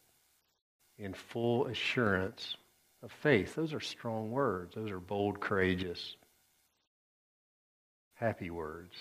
in 0.98 1.14
full 1.14 1.68
assurance 1.68 2.58
of 3.02 3.14
faith. 3.14 3.56
Those 3.56 3.72
are 3.72 3.80
strong 3.80 4.30
words. 4.30 4.76
Those 4.76 4.92
are 4.92 5.00
bold, 5.00 5.40
courageous, 5.40 6.18
happy 8.16 8.50
words. 8.50 8.94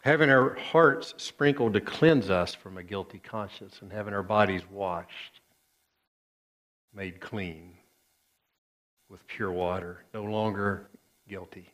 Having 0.00 0.30
our 0.30 0.54
hearts 0.54 1.12
sprinkled 1.18 1.74
to 1.74 1.82
cleanse 1.82 2.30
us 2.30 2.54
from 2.54 2.78
a 2.78 2.82
guilty 2.82 3.18
conscience 3.18 3.80
and 3.82 3.92
having 3.92 4.14
our 4.14 4.22
bodies 4.22 4.62
washed, 4.70 5.42
made 6.94 7.20
clean 7.20 7.74
with 9.10 9.26
pure 9.26 9.52
water, 9.52 10.06
no 10.14 10.24
longer 10.24 10.88
guilty. 11.28 11.68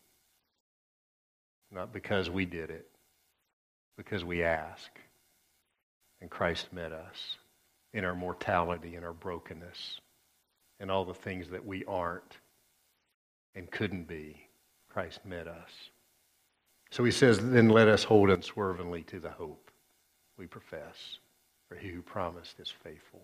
Not 1.73 1.93
because 1.93 2.29
we 2.29 2.45
did 2.45 2.71
it, 2.71 2.87
because 3.97 4.25
we 4.25 4.43
ask. 4.43 4.91
And 6.21 6.31
Christ 6.31 6.73
met 6.73 6.93
us 6.93 7.39
in 7.95 8.05
our 8.05 8.15
mortality, 8.15 8.95
in 8.95 9.05
our 9.05 9.13
brokenness, 9.13 10.01
in 10.81 10.91
all 10.91 11.05
the 11.05 11.15
things 11.15 11.49
that 11.49 11.65
we 11.65 11.85
aren't 11.87 12.39
and 13.55 13.71
couldn't 13.71 14.07
be. 14.07 14.37
Christ 14.89 15.25
met 15.25 15.49
us. 15.49 15.71
So 16.91 17.05
he 17.05 17.11
says, 17.11 17.39
then 17.39 17.71
let 17.71 17.89
us 17.89 18.05
hold 18.05 18.29
unswervingly 18.29 19.03
to 19.05 19.19
the 19.19 19.31
hope 19.31 19.71
we 20.37 20.47
profess, 20.47 21.19
for 21.69 21.77
he 21.77 21.89
who 21.89 22.03
promised 22.03 22.61
is 22.61 22.73
faithful. 22.83 23.23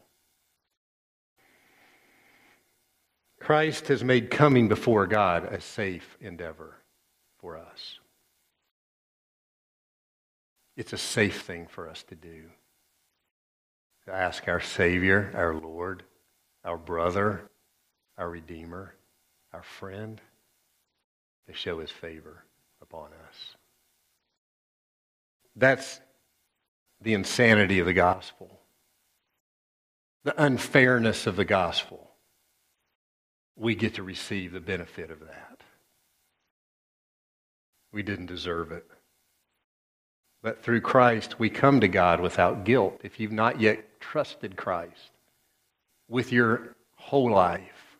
Christ 3.40 3.88
has 3.88 4.02
made 4.02 4.30
coming 4.30 4.68
before 4.68 5.06
God 5.06 5.44
a 5.52 5.60
safe 5.60 6.16
endeavor 6.20 6.76
for 7.40 7.56
us. 7.56 7.97
It's 10.78 10.92
a 10.92 10.98
safe 10.98 11.42
thing 11.42 11.66
for 11.66 11.88
us 11.88 12.04
to 12.04 12.14
do. 12.14 12.44
To 14.04 14.14
ask 14.14 14.46
our 14.46 14.60
Savior, 14.60 15.32
our 15.34 15.52
Lord, 15.52 16.04
our 16.64 16.78
brother, 16.78 17.50
our 18.16 18.30
Redeemer, 18.30 18.94
our 19.52 19.64
friend, 19.64 20.20
to 21.48 21.52
show 21.52 21.80
his 21.80 21.90
favor 21.90 22.44
upon 22.80 23.08
us. 23.28 23.56
That's 25.56 26.00
the 27.00 27.14
insanity 27.14 27.80
of 27.80 27.86
the 27.86 27.92
gospel, 27.92 28.60
the 30.22 30.40
unfairness 30.40 31.26
of 31.26 31.34
the 31.34 31.44
gospel 31.44 32.12
we 33.56 33.74
get 33.74 33.94
to 33.94 34.04
receive 34.04 34.52
the 34.52 34.60
benefit 34.60 35.10
of 35.10 35.18
that. 35.18 35.60
We 37.90 38.04
didn't 38.04 38.26
deserve 38.26 38.70
it. 38.70 38.88
But 40.42 40.62
through 40.62 40.82
Christ, 40.82 41.38
we 41.38 41.50
come 41.50 41.80
to 41.80 41.88
God 41.88 42.20
without 42.20 42.64
guilt. 42.64 43.00
If 43.02 43.18
you've 43.18 43.32
not 43.32 43.60
yet 43.60 44.00
trusted 44.00 44.56
Christ 44.56 45.10
with 46.08 46.32
your 46.32 46.76
whole 46.96 47.30
life, 47.30 47.98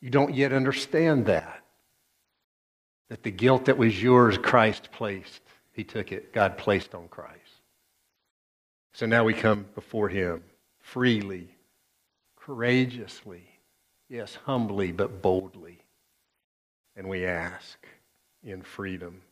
you 0.00 0.10
don't 0.10 0.34
yet 0.34 0.52
understand 0.52 1.26
that. 1.26 1.62
That 3.08 3.22
the 3.22 3.30
guilt 3.30 3.66
that 3.66 3.78
was 3.78 4.02
yours, 4.02 4.38
Christ 4.38 4.90
placed. 4.92 5.42
He 5.72 5.84
took 5.84 6.12
it. 6.12 6.32
God 6.32 6.58
placed 6.58 6.94
on 6.94 7.08
Christ. 7.08 7.36
So 8.92 9.06
now 9.06 9.24
we 9.24 9.34
come 9.34 9.66
before 9.74 10.08
Him 10.08 10.42
freely, 10.80 11.48
courageously, 12.36 13.50
Yes, 14.10 14.36
humbly 14.44 14.90
but 14.90 15.22
boldly. 15.22 15.78
And 16.96 17.08
we 17.08 17.24
ask 17.24 17.78
in 18.42 18.60
freedom 18.62 19.22